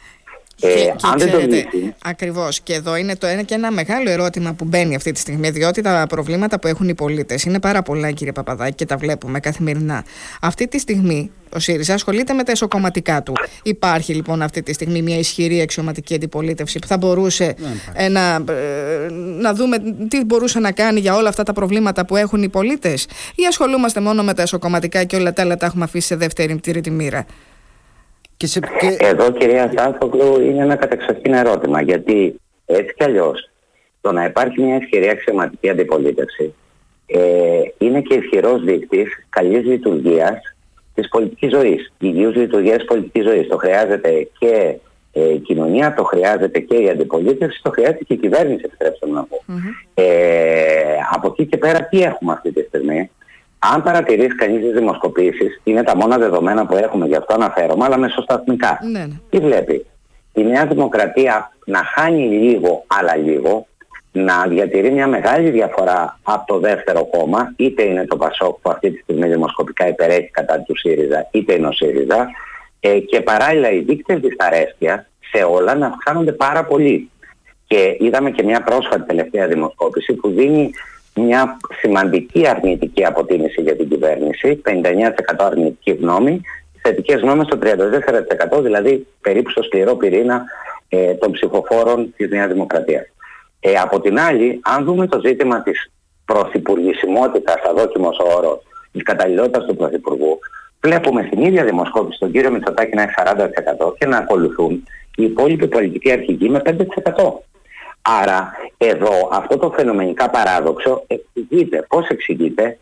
Ε, 0.62 0.74
και, 0.74 0.94
αν 1.02 1.18
δεν 1.18 1.32
το 1.32 1.38
λύσει. 1.40 1.96
Ακριβώς. 2.04 2.60
Και 2.62 2.74
εδώ 2.74 2.96
είναι 2.96 3.16
το 3.16 3.28
ένα 3.28 3.42
και 3.42 3.54
ένα 3.54 3.72
μεγάλο 3.72 4.10
ερώτημα 4.10 4.54
που 4.54 4.66
μπαίνει 4.66 4.96
αυτή 4.96 5.12
τη 5.12 5.20
στιγμή, 5.20 5.50
διότι 5.50 5.82
τα 5.82 6.06
προβλήματα 6.10 6.60
που 6.60 6.68
έχουν 6.68 6.90
οι 6.90 6.94
πολίτες 6.94 7.44
είναι 7.44 7.60
πάρα 7.60 7.82
πολλά, 7.82 8.12
κύριε 8.12 8.32
Παπαδάκη, 8.32 8.76
και 8.76 8.86
τα 8.86 8.98
βλέπουμε 8.98 9.40
καθημερινά. 9.40 10.06
Αυτή 10.42 10.68
τη 10.68 10.80
στιγμή 10.80 11.32
ο 11.56 11.60
ΣΥΡΙΖΑ 11.60 11.94
ασχολείται 11.94 12.34
με 12.34 12.44
τα 12.44 12.52
εσωκομματικά 12.52 13.24
του. 13.24 13.34
Υπάρχει 13.64 14.14
λοιπόν 14.14 14.42
αυτή 14.42 14.64
τη 14.64 14.74
στιγμή 14.74 15.02
μια 15.02 15.18
ισχυρή 15.18 15.62
αξιωματική 15.62 16.16
αντιπολίτευση 16.16 16.80
που 16.80 16.88
θα 16.88 16.98
μπορούσε 16.98 17.56
ε, 17.94 18.08
να, 18.08 18.44
ε, 18.50 19.12
να 19.40 19.54
δούμε 19.54 19.78
τι 20.08 20.24
μπορούσε 20.24 20.60
να 20.60 20.72
κάνει 20.72 21.00
για 21.00 21.16
όλα 21.16 21.30
αυτά 21.30 21.44
τα 21.44 21.54
προβλήματα 21.54 22.06
που 22.06 22.16
έχουν 22.16 22.44
οι 22.44 22.50
πολίτες, 22.50 23.04
ή 23.36 23.46
ασχολούμαστε 23.50 24.00
μόνο 24.00 24.24
με 24.24 24.34
τα 24.34 24.42
εσωκομματικά 24.42 25.04
και 25.04 25.16
όλα 25.16 25.34
τα 25.34 25.42
άλλα 25.42 25.58
τα 25.58 25.66
έχουμε 25.66 25.84
αφήσει 25.84 26.08
σε 26.08 26.16
δεύτερη 26.16 26.56
τρίτη 26.56 26.90
μοίρα; 26.90 27.26
Και 28.38 28.48
σε... 28.48 28.60
Εδώ 28.98 29.32
κυρία 29.32 29.72
Σάφογλου 29.76 30.42
είναι 30.42 30.62
ένα 30.62 30.76
κατεξοχήν 30.76 31.34
ερώτημα 31.34 31.82
γιατί 31.82 32.40
έτσι 32.66 32.94
κι 32.94 33.04
αλλιώς 33.04 33.50
το 34.02 34.12
να 34.12 34.26
υπάρχει 34.26 34.62
μια 34.62 34.76
ισχυρή 34.76 35.10
αξιωματική 35.10 35.70
αντιπολίτευση 35.70 36.54
ε, 37.08 37.20
είναι 37.78 38.02
και 38.02 38.14
ισχυρός 38.16 38.64
δείκτης 38.64 39.10
καλής 39.30 39.66
λειτουργίας 39.66 40.56
της 40.94 41.08
πολιτικής 41.10 41.52
ζωής, 41.52 41.92
υγιούς 42.00 42.36
λειτουργίας 42.36 42.78
της 42.78 42.86
πολιτικής 42.86 43.24
ζωής. 43.24 43.48
Το 43.48 43.58
χρειάζεται 43.58 44.30
και 44.40 44.78
ε, 45.14 45.34
η 45.34 45.40
κοινωνία, 45.40 45.94
το 45.94 46.04
χρειάζεται 46.04 46.60
και 46.60 46.76
η 46.76 46.90
αντιπολίτευση, 46.90 47.62
το 47.62 47.70
χρειάζεται 47.70 48.04
και 48.04 48.14
η 48.14 48.18
κυβέρνηση, 48.18 48.62
επιτρέψτε 48.66 49.08
μου 49.08 49.14
να 49.14 49.24
πω. 49.24 49.44
Ε, 49.94 50.04
από 51.12 51.28
εκεί 51.28 51.46
και 51.46 51.58
πέρα 51.58 51.84
τι 51.84 52.02
έχουμε 52.02 52.32
αυτή 52.32 52.52
τη 52.52 52.62
στιγμή; 52.62 53.10
Αν 53.60 53.84
παρατηρήσει 53.84 54.36
κανείς 54.36 54.62
τις 54.62 54.72
δημοσκοπήσεις, 54.72 55.62
είναι 55.64 55.84
τα 55.84 55.96
μόνα 55.96 56.18
δεδομένα 56.18 56.66
που 56.66 56.76
έχουμε, 56.76 57.08
γι' 57.08 57.16
αυτό 57.16 57.34
αναφέρομαι, 57.34 57.86
αλλά 57.86 57.98
μεσοσταθμικά. 57.98 58.80
Ναι, 58.92 59.00
ναι. 59.00 59.20
Τι 59.30 59.38
βλέπει; 59.38 59.86
Η 60.34 60.44
Νέα 60.44 60.66
Δημοκρατία 60.66 61.52
να 61.66 61.84
χάνει 61.84 62.28
λίγο, 62.28 62.84
αλλά 62.88 63.16
λίγο, 63.16 63.68
να 64.12 64.48
διατηρεί 64.48 64.92
μια 64.92 65.08
μεγάλη 65.08 65.50
διαφορά 65.50 66.20
από 66.24 66.54
το 66.54 66.60
δεύτερο 66.60 67.06
κόμμα, 67.06 67.54
είτε 67.56 67.84
είναι 67.84 68.06
το 68.06 68.18
Πασόκ 68.18 68.58
που 68.62 68.70
αυτή 68.70 68.92
τη 68.92 69.00
στιγμή 69.02 69.28
δημοσκοπικά 69.28 69.88
υπερέχει 69.88 70.30
κατά 70.32 70.60
του 70.60 70.78
ΣΥΡΙΖΑ, 70.78 71.28
είτε 71.32 71.54
είναι 71.54 71.68
ο 71.68 71.72
ΣΥΡΙΖΑ, 71.72 72.28
ε, 72.80 73.00
και 73.00 73.22
παράλληλα 73.22 73.72
οι 73.72 73.80
δείκτες 73.80 74.20
δυσαρέσκειας 74.20 75.06
σε 75.32 75.44
όλα 75.44 75.76
να 75.76 75.88
αυξάνονται 75.88 76.32
πάρα 76.32 76.64
πολύ. 76.66 77.10
Και 77.68 77.98
είδαμε 78.00 78.32
και 78.32 78.44
μια 78.44 78.64
πρόσφατη 78.64 79.08
τελευταία 79.08 79.48
δημοσκόπηση 79.48 80.14
που 80.14 80.30
δίνει 80.30 80.72
μια 81.18 81.58
σημαντική 81.80 82.48
αρνητική 82.48 83.06
αποτίμηση 83.06 83.62
για 83.62 83.76
την 83.76 83.90
κυβέρνηση, 83.90 84.62
59% 84.66 84.72
αρνητική 85.38 85.92
γνώμη, 85.92 86.42
θετικές 86.82 87.22
γνώμες 87.22 87.46
στο 87.46 87.58
34%, 88.58 88.62
δηλαδή 88.62 89.08
περίπου 89.22 89.50
στο 89.50 89.64
σκληρό 89.64 89.96
πυρήνα 89.96 90.44
ε, 90.90 91.14
των 91.14 91.32
ψηφοφόρων 91.32 92.14
της 92.18 92.30
Νέας 92.30 92.52
Δημοκρατίας. 92.52 93.06
Ε, 93.60 93.74
από 93.74 94.00
την 94.00 94.20
άλλη, 94.20 94.60
αν 94.64 94.84
δούμε 94.84 95.08
το 95.08 95.20
ζήτημα 95.20 95.62
της 95.62 95.92
πρωθυπουργησιμότητας, 96.26 97.56
αδόκιμο 97.70 98.10
όρο, 98.38 98.62
της 98.92 99.04
καταλληλότητας 99.04 99.66
του 99.66 99.76
πρωθυπουργού, 99.76 100.40
βλέπουμε 100.82 101.24
στην 101.28 101.42
ίδια 101.42 101.64
δημοσκόπηση 101.64 102.20
τον 102.20 102.32
κύριο 102.32 102.52
Μητσοτάκη 102.52 102.96
να 102.96 103.02
έχει 103.02 103.14
40% 103.18 103.94
και 103.98 104.06
να 104.06 104.18
ακολουθούν 104.18 104.84
οι 105.16 105.24
υπόλοιποι 105.24 105.68
πολιτικοί 105.68 106.12
αρχηγοί 106.12 106.50
με 106.50 106.62
5%. 106.66 106.72
Άρα 108.10 108.52
εδώ 108.78 109.30
αυτό 109.32 109.58
το 109.58 109.72
φαινομενικά 109.72 110.30
παράδοξο 110.30 111.04
εξηγείται. 111.08 111.86
Πώς 111.90 112.08
εξηγείται 112.08 112.78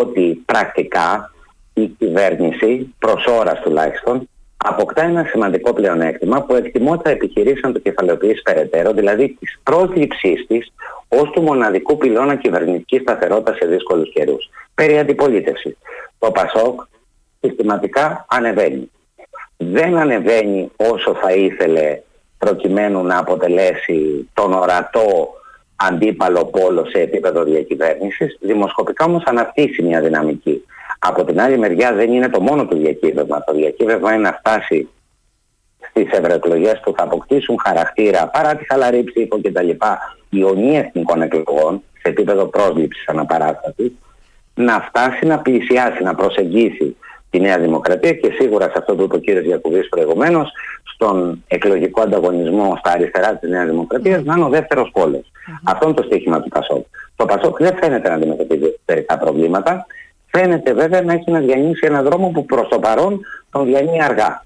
ότι 0.00 0.42
πρακτικά 0.46 1.30
η 1.74 1.86
κυβέρνηση 1.86 2.94
προς 2.98 3.26
ώρας 3.26 3.60
τουλάχιστον 3.60 4.28
αποκτά 4.56 5.02
ένα 5.02 5.24
σημαντικό 5.24 5.72
πλεονέκτημα 5.72 6.42
που 6.42 6.54
εκτιμώ 6.54 7.00
θα 7.04 7.10
επιχειρήσει 7.10 7.60
να 7.62 7.72
το 7.72 7.78
κεφαλαιοποιήσει 7.78 8.42
περαιτέρω, 8.42 8.92
δηλαδή 8.92 9.36
της 9.40 9.60
πρόσληψής 9.62 10.46
της 10.46 10.72
ως 11.08 11.30
του 11.30 11.42
μοναδικού 11.42 11.96
πυλώνα 11.96 12.34
κυβερνητικής 12.34 13.00
σταθερότητας 13.00 13.56
σε 13.56 13.66
δύσκολους 13.66 14.12
καιρούς. 14.12 14.50
Περί 14.74 14.98
αντιπολίτευσης. 14.98 15.76
Το 16.18 16.30
ΠΑΣΟΚ 16.30 16.80
συστηματικά 17.40 18.26
ανεβαίνει. 18.28 18.90
Δεν 19.56 19.96
ανεβαίνει 19.96 20.70
όσο 20.76 21.14
θα 21.14 21.32
ήθελε 21.32 22.00
προκειμένου 22.38 23.02
να 23.02 23.18
αποτελέσει 23.18 24.28
τον 24.34 24.52
ορατό 24.52 25.28
αντίπαλο 25.76 26.44
πόλο 26.44 26.86
σε 26.86 27.00
επίπεδο 27.00 27.42
διακυβέρνησης, 27.44 28.36
δημοσκοπικά 28.40 29.04
όμως 29.04 29.22
αναπτύσσει 29.24 29.82
μια 29.82 30.00
δυναμική. 30.00 30.64
Από 30.98 31.24
την 31.24 31.40
άλλη 31.40 31.58
μεριά 31.58 31.92
δεν 31.92 32.12
είναι 32.12 32.28
το 32.28 32.40
μόνο 32.40 32.66
του 32.66 32.76
διακύβευμα. 32.76 33.44
Το 33.44 33.54
διακύβευμα 33.54 34.12
είναι 34.12 34.22
να 34.22 34.32
φτάσει 34.32 34.88
στις 35.90 36.10
ευρωεκλογές 36.10 36.80
που 36.80 36.94
θα 36.96 37.02
αποκτήσουν 37.02 37.56
χαρακτήρα 37.64 38.28
παρά 38.28 38.56
τη 38.56 38.64
χαλαρή 38.64 39.04
ψήφο 39.04 39.40
κτλ. 39.40 39.70
ιονή 40.30 40.76
εθνικών 40.76 41.22
εκλογών 41.22 41.82
σε 41.92 42.08
επίπεδο 42.08 42.46
πρόσληψης 42.46 43.08
αναπαράστασης 43.08 43.92
να 44.54 44.80
φτάσει 44.80 45.26
να 45.26 45.38
πλησιάσει, 45.38 46.02
να 46.02 46.14
προσεγγίσει 46.14 46.96
τη 47.30 47.40
Νέα 47.40 47.58
Δημοκρατία 47.58 48.12
και 48.12 48.32
σίγουρα 48.38 48.64
σε 48.64 48.74
αυτό 48.76 48.94
που 48.94 49.02
είπε 49.02 49.16
ο 49.16 49.18
κύριος 49.18 49.44
Γιακουβής 49.44 49.88
προηγουμένως 49.88 50.52
στον 51.00 51.44
εκλογικό 51.48 52.00
ανταγωνισμό 52.00 52.76
στα 52.78 52.90
αριστερά 52.90 53.36
της 53.36 53.50
Νέας 53.50 53.66
Δημοκρατίας 53.68 54.24
να 54.24 54.34
είναι 54.36 54.44
ο 54.44 54.48
δεύτερος 54.48 54.90
πόλος. 54.92 55.30
Αυτό 55.64 55.86
είναι 55.86 55.96
το 55.96 56.02
στοίχημα 56.02 56.40
του 56.40 56.48
Πασόκ. 56.48 56.86
Το 57.16 57.24
Πασόκ 57.24 57.58
δεν 57.58 57.76
φαίνεται 57.76 58.08
να 58.08 58.14
αντιμετωπίζει 58.14 58.64
εσωτερικά 58.64 59.18
προβλήματα. 59.18 59.86
Φαίνεται 60.26 60.72
βέβαια 60.72 61.02
να 61.02 61.12
έχει 61.12 61.30
να 61.30 61.40
διανύσει 61.40 61.86
έναν 61.86 62.04
δρόμο 62.04 62.28
που 62.28 62.44
προς 62.44 62.68
το 62.68 62.78
παρόν 62.78 63.20
τον 63.50 63.64
διανύει 63.64 64.02
αργά. 64.02 64.44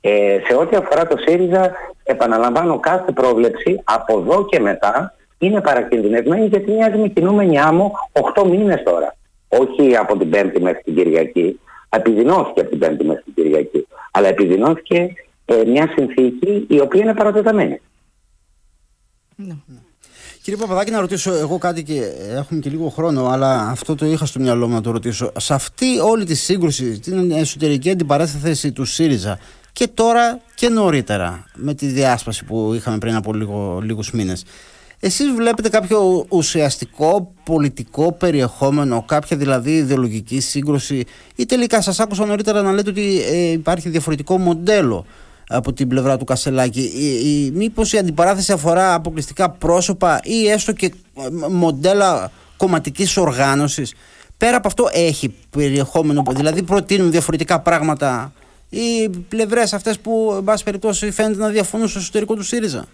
Ε, 0.00 0.38
σε 0.48 0.54
ό,τι 0.54 0.76
αφορά 0.76 1.06
το 1.06 1.16
ΣΥΡΙΖΑ, 1.26 1.72
επαναλαμβάνω 2.04 2.80
κάθε 2.80 3.12
πρόβλεψη 3.12 3.80
από 3.84 4.18
εδώ 4.18 4.44
και 4.44 4.60
μετά 4.60 5.14
είναι 5.38 5.60
παρακινδυνευμένη 5.60 6.46
γιατί 6.46 6.70
μοιάζει 6.70 6.98
με 6.98 7.08
κινούμενη 7.08 7.60
άμμο 7.60 7.92
8 8.34 8.46
μήνες 8.46 8.82
τώρα. 8.82 9.16
Όχι 9.48 9.96
από 9.96 10.16
την 10.16 10.30
Πέμπτη 10.30 10.60
μέχρι 10.62 10.82
την 10.82 10.94
Κυριακή, 10.94 11.60
επιδεινώθηκε 11.88 12.60
από 12.60 12.70
την 12.70 12.78
Πέμπτη 12.78 13.04
μέχρι 13.04 13.22
την 13.22 13.34
Κυριακή, 13.34 13.86
αλλά 14.10 14.28
επιδεινώθηκε 14.28 15.14
ε, 15.46 15.64
μια 15.66 15.92
συνθήκη 15.96 16.66
η 16.68 16.80
οποία 16.80 17.02
είναι 17.02 17.14
παρατεταμένη. 17.14 17.80
Ναι. 19.36 19.54
Κύριε 20.42 20.60
Παπαδάκη, 20.60 20.90
να 20.90 21.00
ρωτήσω 21.00 21.32
εγώ 21.32 21.58
κάτι 21.58 21.82
και 21.82 22.02
έχουμε 22.30 22.60
και 22.60 22.70
λίγο 22.70 22.88
χρόνο, 22.88 23.26
αλλά 23.26 23.68
αυτό 23.68 23.94
το 23.94 24.06
είχα 24.06 24.26
στο 24.26 24.40
μυαλό 24.40 24.68
μου 24.68 24.74
να 24.74 24.80
το 24.80 24.90
ρωτήσω. 24.90 25.32
Σε 25.36 25.54
αυτή 25.54 25.98
όλη 25.98 26.24
τη 26.24 26.34
σύγκρουση, 26.34 26.98
την 26.98 27.30
εσωτερική 27.30 27.90
αντιπαράθεση 27.90 28.72
του 28.72 28.84
ΣΥΡΙΖΑ 28.84 29.38
και 29.72 29.88
τώρα 29.88 30.40
και 30.54 30.68
νωρίτερα, 30.68 31.44
με 31.54 31.74
τη 31.74 31.86
διάσπαση 31.86 32.44
που 32.44 32.72
είχαμε 32.74 32.98
πριν 32.98 33.14
από 33.14 33.32
λίγο, 33.32 33.80
λίγους 33.82 34.10
μήνες, 34.10 34.44
εσείς 35.00 35.30
βλέπετε 35.30 35.68
κάποιο 35.68 36.26
ουσιαστικό 36.28 37.32
πολιτικό 37.44 38.12
περιεχόμενο, 38.12 39.04
κάποια 39.06 39.36
δηλαδή 39.36 39.76
ιδεολογική 39.76 40.40
σύγκρουση 40.40 41.04
ή 41.36 41.46
τελικά 41.46 41.80
σας 41.80 42.00
άκουσα 42.00 42.26
νωρίτερα 42.26 42.62
να 42.62 42.72
λέτε 42.72 42.90
ότι 42.90 43.22
ε, 43.22 43.50
υπάρχει 43.50 43.88
διαφορετικό 43.88 44.38
μοντέλο 44.38 45.06
από 45.48 45.72
την 45.72 45.88
πλευρά 45.88 46.16
του 46.16 46.24
Κασελάκη. 46.24 46.80
Η, 46.80 47.06
η, 47.06 47.50
μήπως 47.50 47.92
η 47.92 47.98
αντιπαράθεση 47.98 48.52
αφορά 48.52 48.94
αποκλειστικά 48.94 49.50
πρόσωπα 49.50 50.20
ή 50.22 50.48
έστω 50.48 50.72
και 50.72 50.86
ε, 50.86 51.48
μοντέλα 51.50 52.30
κομματικής 52.56 53.16
οργάνωσης. 53.16 53.94
Πέρα 54.36 54.56
από 54.56 54.68
αυτό 54.68 54.88
έχει 54.92 55.34
περιεχόμενο, 55.50 56.22
δηλαδή 56.28 56.62
προτείνουν 56.62 57.10
διαφορετικά 57.10 57.60
πράγματα 57.60 58.32
οι 58.68 59.08
πλευρές 59.28 59.72
αυτές 59.72 59.98
που 59.98 60.34
εν 60.36 60.44
πάση 60.44 60.64
περιπτώσει 60.64 61.10
φαίνεται 61.10 61.40
να 61.40 61.48
διαφωνούν 61.48 61.88
στο 61.88 61.98
εσωτερικό 61.98 62.34
του 62.34 62.42
ΣΥΡΙΖΑ; 62.42 62.84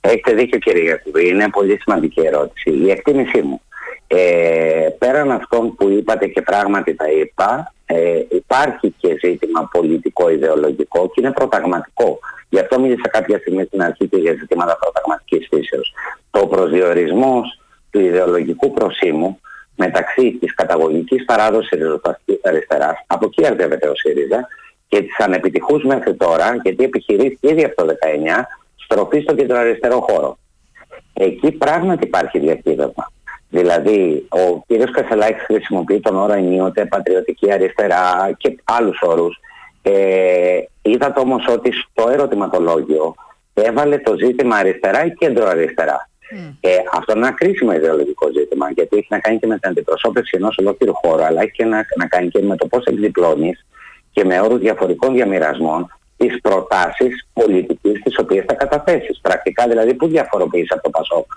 Έχετε 0.00 0.32
δίκιο 0.34 0.58
κύριε 0.58 0.82
Γιακουβή, 0.82 1.28
είναι 1.28 1.48
πολύ 1.50 1.78
σημαντική 1.80 2.20
ερώτηση. 2.20 2.70
Η 2.70 2.90
εκτίμησή 2.90 3.42
μου, 3.42 3.60
ε, 4.10 4.88
πέραν 4.98 5.30
αυτών 5.30 5.74
που 5.74 5.88
είπατε 5.88 6.26
και 6.26 6.42
πράγματι 6.42 6.94
τα 6.94 7.10
είπα, 7.10 7.72
ε, 7.86 8.22
υπάρχει 8.30 8.94
και 8.98 9.16
ζήτημα 9.24 9.68
πολιτικό 9.72 10.30
ιδεολογικό 10.30 11.06
και 11.06 11.20
είναι 11.20 11.32
προταγματικό. 11.32 12.18
Γι' 12.48 12.58
αυτό 12.58 12.80
μίλησα 12.80 13.08
κάποια 13.08 13.38
στιγμή 13.38 13.64
στην 13.64 13.82
αρχή 13.82 14.08
και 14.08 14.16
για 14.16 14.32
ζητήματα 14.32 14.76
προταγματικής 14.80 15.48
φύσεως. 15.50 15.92
Το 16.30 16.46
προσδιορισμός 16.46 17.60
του 17.90 18.00
ιδεολογικού 18.00 18.72
προσήμου 18.72 19.40
μεταξύ 19.76 20.36
της 20.40 20.54
καταγωγικής 20.54 21.24
παράδοσης 21.24 21.78
ριζοσπαστικής 21.78 22.40
αριστεράς, 22.44 23.04
από 23.06 23.26
εκεί 23.26 23.46
αρδεύεται 23.46 23.88
ο 23.88 23.94
ΣΥΡΙΖΑ, 23.94 24.48
και 24.88 25.02
της 25.02 25.18
ανεπιτυχούς 25.18 25.84
μέχρι 25.84 26.14
τώρα, 26.14 26.56
γιατί 26.62 26.84
επιχειρήθηκε 26.84 27.48
ήδη 27.48 27.64
από 27.64 27.74
το 27.74 27.86
19, 27.86 28.46
στροφή 28.76 29.20
στο 29.20 29.34
κεντροαριστερό 29.34 30.00
χώρο. 30.00 30.38
Εκεί 31.12 31.52
πράγματι 31.52 32.06
υπάρχει 32.06 32.38
διακύβευμα. 32.38 33.12
Δηλαδή, 33.50 34.26
ο 34.28 34.62
κύριος 34.66 34.90
Κασελάκης 34.90 35.42
χρησιμοποιεί 35.42 36.00
τον 36.00 36.16
όρο 36.16 36.32
ενίοτε, 36.32 36.84
πατριωτική 36.84 37.52
αριστερά 37.52 38.30
και 38.36 38.58
άλλους 38.64 38.98
όρους. 39.02 39.40
Ε, 39.82 40.60
είδατε 40.82 41.20
όμως 41.20 41.46
ότι 41.48 41.72
στο 41.72 42.08
ερωτηματολόγιο 42.10 43.14
έβαλε 43.54 43.98
το 43.98 44.16
ζήτημα 44.16 44.56
αριστερά 44.56 45.04
ή 45.04 45.10
κέντρο 45.10 45.46
αριστερά. 45.46 46.08
Mm. 46.32 46.54
Ε, 46.60 46.70
αυτό 46.92 47.12
είναι 47.16 47.26
ένα 47.26 47.36
κρίσιμο 47.36 47.72
ιδεολογικό 47.72 48.28
ζήτημα, 48.32 48.70
γιατί 48.70 48.96
έχει 48.96 49.06
να 49.10 49.18
κάνει 49.18 49.38
και 49.38 49.46
με 49.46 49.58
την 49.58 49.70
αντιπροσώπευση 49.70 50.36
ενός 50.36 50.56
ολόκληρου 50.58 50.94
χώρου, 50.94 51.24
αλλά 51.24 51.40
έχει 51.42 51.50
και 51.50 51.64
να, 51.64 51.86
να 51.96 52.06
κάνει 52.06 52.28
και 52.28 52.42
με 52.42 52.56
το 52.56 52.66
πώς 52.66 52.84
εκδιπλώνεις 52.84 53.66
και 54.10 54.24
με 54.24 54.40
όρους 54.40 54.58
διαφορικών 54.58 55.12
διαμοιρασμών 55.12 55.97
τις 56.18 56.40
προτάσεις 56.40 57.26
πολιτικής 57.32 58.02
τις 58.02 58.18
οποίες 58.18 58.44
θα 58.48 58.54
καταθέσεις. 58.54 59.20
Πρακτικά 59.22 59.68
δηλαδή 59.68 59.94
που 59.94 60.06
διαφοροποιείς 60.06 60.72
από 60.72 60.82
το 60.82 60.90
ΠΑΣΟΚ. 60.90 61.32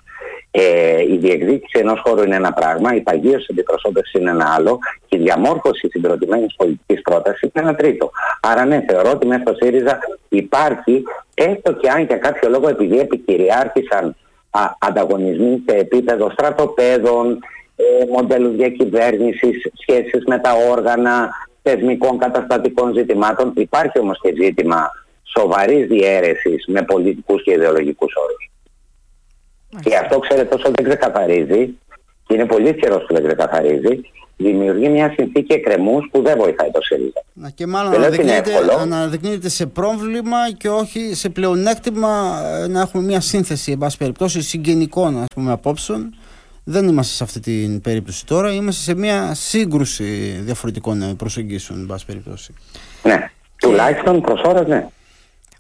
Ε, 0.51 1.01
η 1.01 1.17
διεκδίκηση 1.17 1.79
ενός 1.79 2.01
χώρου 2.05 2.23
είναι 2.23 2.35
ένα 2.35 2.53
πράγμα, 2.53 2.95
η 2.95 3.01
παγίωση 3.01 3.47
αντιπροσώπευση 3.51 4.19
είναι 4.19 4.29
ένα 4.29 4.53
άλλο 4.57 4.79
και 5.07 5.17
η 5.17 5.19
διαμόρφωση 5.19 5.87
συγκροτημένης 5.89 6.55
πολιτικής 6.55 7.01
πρότασης 7.01 7.41
είναι 7.41 7.67
ένα 7.67 7.75
τρίτο. 7.75 8.11
Άρα 8.41 8.65
ναι, 8.65 8.85
θεωρώ 8.87 9.11
ότι 9.11 9.27
μέσα 9.27 9.41
στο 9.41 9.53
ΣΥΡΙΖΑ 9.53 9.99
υπάρχει, 10.29 11.03
έστω 11.33 11.73
και 11.73 11.89
αν 11.89 12.03
για 12.03 12.17
κάποιο 12.17 12.49
λόγο 12.49 12.69
επειδή 12.69 12.99
επικυριάρχησαν 12.99 14.15
α, 14.49 14.61
ανταγωνισμοί 14.79 15.63
σε 15.69 15.75
επίπεδο 15.75 16.29
στρατοπέδων, 16.29 17.39
ε, 17.75 18.05
μοντέλους 18.11 18.55
διακυβέρνησης, 18.55 19.71
σχέσεις 19.73 20.23
με 20.25 20.39
τα 20.39 20.53
όργανα, 20.69 21.29
θεσμικών 21.61 22.17
καταστατικών 22.17 22.93
ζητημάτων. 22.93 23.53
Υπάρχει 23.55 23.99
όμως 23.99 24.19
και 24.21 24.33
ζήτημα 24.41 24.91
σοβαρής 25.23 25.87
διαίρεσης 25.87 26.65
με 26.67 26.81
πολιτικούς 26.81 27.43
και 27.43 27.51
ιδεολογικούς 27.51 28.13
όρους. 28.15 28.49
Και 29.83 29.95
αυτό 29.95 30.19
ξέρετε 30.19 30.55
όσο 30.55 30.71
δεν 30.75 30.85
ξεκαθαρίζει, 30.85 31.77
και 32.27 32.33
είναι 32.35 32.45
πολύ 32.45 32.75
καιρός 32.75 33.05
που 33.07 33.13
δεν 33.13 33.25
ξεκαθαρίζει, 33.25 34.01
δημιουργεί 34.37 34.89
μια 34.89 35.13
συνθήκη 35.17 35.53
εκκρεμούς 35.53 36.09
που 36.11 36.21
δεν 36.21 36.37
βοηθάει 36.37 36.71
το 36.71 36.81
ΣΥΡΙΖΑ. 36.81 37.49
Και 37.55 37.67
μάλλον 37.67 37.93
αναδεικνύεται, 37.93 38.51
αναδεικνύεται 38.79 39.49
σε 39.49 39.65
πρόβλημα 39.65 40.37
και 40.57 40.69
όχι 40.69 41.13
σε 41.13 41.29
πλεονέκτημα 41.29 42.41
ε, 42.63 42.67
να 42.67 42.81
έχουμε 42.81 43.03
μια 43.03 43.21
σύνθεση, 43.21 43.71
εν 43.71 43.77
πάση 43.77 43.97
περιπτώσει, 43.97 44.41
συγγενικών 44.41 45.17
ας 45.17 45.27
πούμε, 45.35 45.51
απόψεων 45.51 46.15
δεν 46.63 46.87
είμαστε 46.87 47.13
σε 47.13 47.23
αυτή 47.23 47.39
την 47.39 47.81
περίπτωση 47.81 48.25
τώρα, 48.25 48.53
είμαστε 48.53 48.81
σε 48.81 48.95
μια 48.95 49.33
σύγκρουση 49.33 50.39
διαφορετικών 50.41 51.15
προσεγγίσεων, 51.15 51.79
εν 51.79 51.85
πάση 51.85 52.05
περιπτώσει. 52.05 52.53
Ναι, 53.03 53.31
τουλάχιστον 53.55 54.21
προς 54.21 54.41
ώρας 54.41 54.67
ναι. 54.67 54.87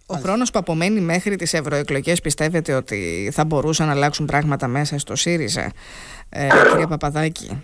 Ο 0.05 0.15
χρόνος 0.15 0.51
που 0.51 0.59
απομένει 0.59 0.99
μέχρι 0.99 1.35
τις 1.35 1.53
ευρωεκλογές 1.53 2.21
πιστεύετε 2.21 2.73
ότι 2.73 3.29
θα 3.33 3.45
μπορούσαν 3.45 3.87
να 3.87 3.93
αλλάξουν 3.93 4.25
πράγματα 4.25 4.67
μέσα 4.67 4.99
στο 4.99 5.15
ΣΥΡΙΖΑ, 5.15 5.71
ε, 6.29 6.47
κυρία 6.71 6.87
Παπαδάκη; 6.87 7.63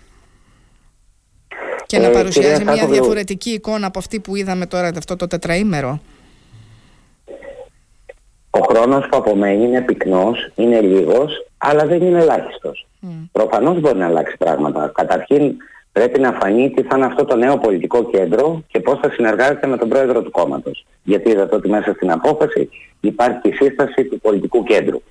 Και 1.86 1.98
να 1.98 2.06
ε, 2.06 2.10
παρουσιάζει 2.10 2.64
μια 2.64 2.86
διαφορετική 2.86 3.50
εικόνα 3.50 3.86
από 3.86 3.98
αυτή 3.98 4.20
που 4.20 4.36
είδαμε 4.36 4.66
τώρα 4.66 4.92
αυτό 4.96 5.16
το 5.16 5.26
τετραήμερο; 5.26 6.00
Ο 8.60 8.64
χρόνος 8.68 9.08
που 9.08 9.16
απομένει 9.16 9.64
είναι 9.64 9.80
πυκνός, 9.80 10.50
είναι 10.54 10.80
λίγος, 10.80 11.46
αλλά 11.58 11.86
δεν 11.86 12.02
είναι 12.02 12.18
ελάχιστος. 12.18 12.86
Mm. 13.02 13.06
Προφανώς 13.32 13.80
μπορεί 13.80 13.98
να 13.98 14.06
αλλάξει 14.06 14.36
πράγματα. 14.36 14.92
Καταρχήν 14.94 15.56
πρέπει 15.92 16.20
να 16.20 16.32
φανεί 16.32 16.70
τι 16.70 16.82
θα 16.82 16.96
είναι 16.96 17.06
αυτό 17.06 17.24
το 17.24 17.36
νέο 17.36 17.58
πολιτικό 17.58 18.04
κέντρο 18.04 18.62
και 18.68 18.80
πώς 18.80 18.98
θα 19.02 19.10
συνεργάζεται 19.10 19.66
με 19.66 19.76
τον 19.76 19.88
πρόεδρο 19.88 20.22
του 20.22 20.30
κόμματος. 20.30 20.86
Γιατί 21.02 21.30
είδατε 21.30 21.56
ότι 21.56 21.68
μέσα 21.68 21.92
στην 21.92 22.10
απόφαση 22.10 22.68
υπάρχει 23.00 23.48
η 23.48 23.52
σύσταση 23.52 24.04
του 24.04 24.20
πολιτικού 24.20 24.62
κέντρου. 24.62 25.02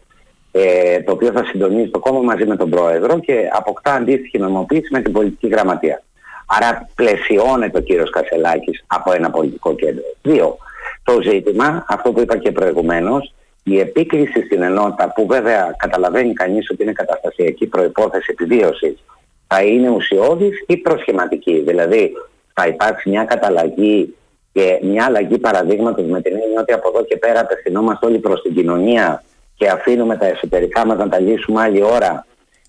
Ε, 0.52 1.02
το 1.02 1.12
οποίο 1.12 1.32
θα 1.32 1.44
συντονίζει 1.46 1.90
το 1.90 2.00
κόμμα 2.00 2.22
μαζί 2.22 2.46
με 2.46 2.56
τον 2.56 2.70
πρόεδρο 2.70 3.20
και 3.20 3.50
αποκτά 3.54 3.94
αντίστοιχη 3.94 4.38
νομοποίηση 4.38 4.88
με 4.92 5.02
την 5.02 5.12
πολιτική 5.14 5.48
γραμματεία. 5.48 6.04
Άρα 6.48 6.90
πλαισιώνεται 6.96 7.78
ο 7.78 7.82
κύριος 7.82 8.10
Κασελάκης 8.10 8.84
από 8.88 9.12
ένα 9.14 9.30
πολιτικό 9.30 9.76
κέντρο. 9.76 10.04
Δύο, 10.22 10.58
το 11.04 11.22
ζήτημα, 11.22 11.86
αυτό 11.88 12.12
που 12.12 12.20
είπα 12.20 12.38
και 12.38 12.52
προηγουμένως, 12.52 13.34
η 13.70 13.80
επίκληση 13.80 14.42
στην 14.46 14.62
ενότητα 14.62 15.12
που 15.16 15.28
βέβαια 15.28 15.76
καταλαβαίνει 15.78 16.34
κανείς 16.34 16.70
ότι 16.70 16.84
είναι 16.84 16.92
καταστασιακή 16.92 17.66
προϋπόθεση 17.68 18.28
επιβίωσης 18.32 19.04
θα 19.48 19.64
είναι 19.64 19.90
ουσιώδης 19.90 20.64
ή 20.68 20.78
προσχηματική; 20.78 21.60
Δηλαδή 21.60 22.14
θα 22.54 22.68
υπάρξει 22.68 23.10
μια 23.10 23.24
καταλλαγή 23.24 24.16
και 24.52 24.80
μια 24.82 25.06
αλλαγή 25.06 25.38
παραδείγματος 25.38 26.06
με 26.06 26.22
την 26.22 26.34
έννοια 26.34 26.62
ότι 26.62 26.74
από 26.74 26.90
εδώ 26.90 27.04
και 27.04 27.18
πέρα 27.18 27.40
απευθυνόμαστε 27.40 28.06
όλοι 28.06 28.20
προς 28.20 28.42
την 28.42 28.54
κοινωνία 28.54 29.24
και 29.56 29.70
αφήνουμε 29.70 30.18
τα 30.18 30.26
εσωτερικά 30.26 30.86
μας 30.86 30.98
να 30.98 31.10
τα 31.10 31.20
λύσουμε 31.20 31.62
άλλη 31.62 31.84
ώρα; 31.84 32.26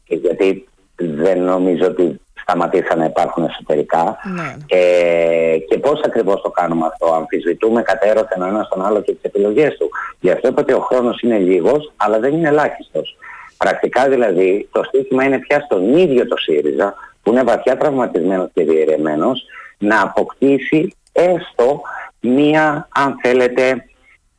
Γιατί 0.06 0.68
δεν 0.96 1.42
νομίζω 1.42 1.86
ότι 1.86 2.20
σταματήσαν 2.48 2.98
να 2.98 3.04
υπάρχουν 3.04 3.44
εσωτερικά. 3.44 4.16
Ναι. 4.34 4.56
Ε, 4.66 5.58
και 5.58 5.78
πώς 5.78 6.00
ακριβώς 6.04 6.42
το 6.42 6.50
κάνουμε 6.50 6.86
αυτό. 6.86 7.14
Αμφισβητούμε 7.14 7.82
κατέρωθεν 7.82 8.42
ο 8.42 8.46
ένας 8.46 8.68
τον 8.68 8.86
άλλο 8.86 9.00
και 9.00 9.12
τις 9.12 9.22
επιλογές 9.22 9.76
του. 9.76 9.90
Γι' 10.20 10.30
αυτό 10.30 10.48
είπα 10.48 10.60
ότι 10.60 10.72
ο 10.72 10.80
χρόνος 10.80 11.20
είναι 11.20 11.38
λίγος, 11.38 11.92
αλλά 11.96 12.18
δεν 12.18 12.32
είναι 12.32 12.48
ελάχιστος. 12.48 13.16
Πρακτικά 13.56 14.08
δηλαδή 14.08 14.68
το 14.72 14.82
στίχημα 14.82 15.24
είναι 15.24 15.38
πια 15.38 15.60
στον 15.60 15.96
ίδιο 15.96 16.28
το 16.28 16.36
ΣΥΡΙΖΑ, 16.36 16.94
που 17.22 17.30
είναι 17.30 17.42
βαθιά 17.42 17.76
τραυματισμένος 17.76 18.50
και 18.54 18.64
διαιρεμένος, 18.64 19.42
να 19.78 20.02
αποκτήσει 20.02 20.96
έστω 21.12 21.80
μία, 22.20 22.88
αν 22.90 23.18
θέλετε, 23.22 23.84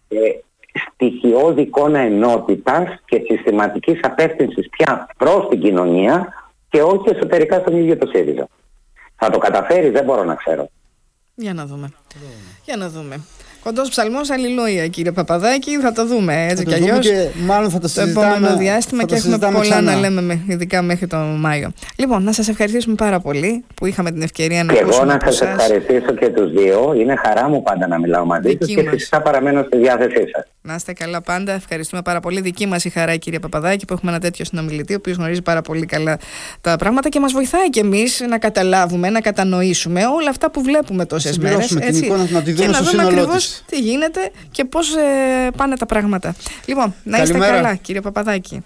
ε, 0.08 0.18
στοιχειώδη 0.94 1.62
εικόνα 1.62 2.00
ενότητας 2.00 2.88
και 3.06 3.22
συστηματικής 3.28 4.00
απεύθυνσης 4.04 4.70
πια 4.70 5.08
προς 5.18 5.48
την 5.50 5.60
κοινωνία 5.60 6.34
και 6.70 6.82
όχι 6.82 7.10
εσωτερικά 7.10 7.60
στον 7.60 7.78
ίδιο 7.78 7.98
το 7.98 8.08
ΣΥΡΙΖΑ. 8.08 8.48
Θα 9.16 9.30
το 9.30 9.38
καταφέρεις, 9.38 9.92
δεν 9.92 10.04
μπορώ 10.04 10.24
να 10.24 10.36
ξέρω. 10.36 10.70
Για 11.42 11.54
να 11.54 11.66
δούμε. 11.66 11.92
Για 12.66 12.78
να 12.78 12.90
δούμε. 12.90 13.20
Κοντός 13.64 13.90
ψαλμός, 13.90 14.30
αλληλούια, 14.30 14.88
κύριε 14.88 15.12
Παπαδάκη. 15.12 15.80
Θα 15.80 15.92
το 15.92 16.06
δούμε 16.06 16.48
έτσι 16.50 16.66
κι 16.66 16.74
αλλιώς. 16.74 17.08
Μάλλον 17.46 17.70
θα 17.70 17.80
το 17.80 17.88
συζητάμε. 17.88 18.14
Το 18.14 18.22
επόμενο 18.22 18.58
διάστημα 18.58 19.04
και 19.04 19.16
έχουμε 19.16 19.38
πολλά 19.38 19.60
ξανά. 19.60 19.92
να 19.92 20.00
λέμε, 20.00 20.44
ειδικά 20.48 20.82
μέχρι 20.82 21.08
τον 21.08 21.40
Μάιο. 21.40 21.72
Λοιπόν, 21.96 22.24
να 22.24 22.32
σας 22.32 22.48
ευχαριστήσουμε 22.48 22.96
πάρα 22.96 23.20
πολύ 23.20 23.64
που 23.76 23.86
είχαμε 23.86 24.12
την 24.12 24.22
ευκαιρία 24.22 24.64
να 24.64 24.74
Και 24.74 24.80
εγώ 24.80 25.06
να 25.06 25.20
σας 25.24 25.42
ευχαριστήσω 25.42 26.14
και 26.14 26.30
τους 26.30 26.52
δύο. 26.52 26.94
Είναι 26.94 27.16
χαρά 27.16 27.50
μου 27.50 27.64
πάντα 27.64 27.88
να 27.88 28.00
μιλάω 28.00 28.26
μαζί 28.26 28.56
τους 28.56 28.74
και 28.74 28.90
φυσικά 28.90 29.22
παραμένω 29.22 29.64
στη 29.64 29.78
διάθεσή 29.78 30.28
σας. 30.34 30.44
Να 30.62 30.76
είστε 30.76 30.94
καλά 30.94 31.22
πάντα. 31.22 31.54
Ευχαριστούμε 31.54 32.02
πάρα 32.02 32.20
πολύ. 32.20 32.42
Δική 32.42 32.66
μας 32.66 32.86
η 32.86 32.90
χαρά, 32.90 33.16
κύριε 33.16 33.40
Παπαδάκη, 33.40 33.86
που 33.86 33.94
έχουμε 33.94 34.12
ένα 34.12 34.20
τέτοιο 34.20 34.46
συνομιλητή, 34.46 34.94
ο 34.94 34.96
οποίος 35.00 35.18
γνωρίζει 35.18 35.42
πάρα 35.42 35.62
πολύ 35.62 35.86
καλά 35.86 36.18
τα 36.62 36.76
πράγματα 36.76 37.10
και 37.10 37.20
μας 37.20 37.32
βοηθάει 37.32 37.70
κι 37.70 37.80
εμείς 37.80 38.26
να 38.30 38.38
καταλάβουμε, 38.38 39.10
να 39.10 39.22
κατανοήσουμε 39.22 40.02
όλα 40.06 40.30
αυτά 40.30 40.52
που 40.52 40.62
βλέπουμε 40.62 41.06
τόσες 41.06 41.29
μέρε. 41.38 41.56
Να 41.56 41.80
την 41.82 42.04
εικόνα, 42.04 42.28
να 42.32 42.42
τη 42.42 42.52
δούμε 42.52 42.74
στο 42.74 42.84
σύνολό 42.84 43.28
τι 43.66 43.80
γίνεται 43.80 44.32
και 44.52 44.66
πώς 44.66 44.96
ε, 44.96 45.02
πάνε 45.58 45.76
τα 45.78 45.86
πράγματα. 45.86 46.36
Λοιπόν, 46.66 46.96
να 47.04 47.18
είστε 47.18 47.28
Καλημέρα. 47.34 47.56
καλά, 47.62 47.76
κύριε 47.76 48.02
Παπαδάκη. 48.02 48.64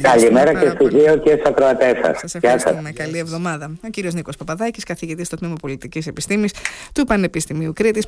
Καλημέρα 0.00 0.46
και 0.46 0.52
πάρα 0.52 0.70
στους 0.70 0.76
πολύ. 0.78 1.00
δύο 1.02 1.16
και 1.16 1.30
στους 1.30 1.44
ακροατές 1.44 1.92
σας. 2.04 2.18
Σας 2.18 2.32
Γεια 2.40 2.50
σας. 2.50 2.54
ευχαριστούμε. 2.54 2.90
Καλή 2.90 3.18
εβδομάδα. 3.18 3.70
Ο 3.84 3.88
κύριος 3.88 4.14
Νίκος 4.14 4.36
Παπαδάκης, 4.36 4.84
καθηγητής 4.84 5.26
στο 5.26 5.36
Τμήμα 5.36 5.54
Πολιτικής 5.60 6.06
Επιστήμης 6.06 6.52
του 6.92 7.04
Πανεπιστημίου 7.04 7.72
Κρήτης. 7.72 8.02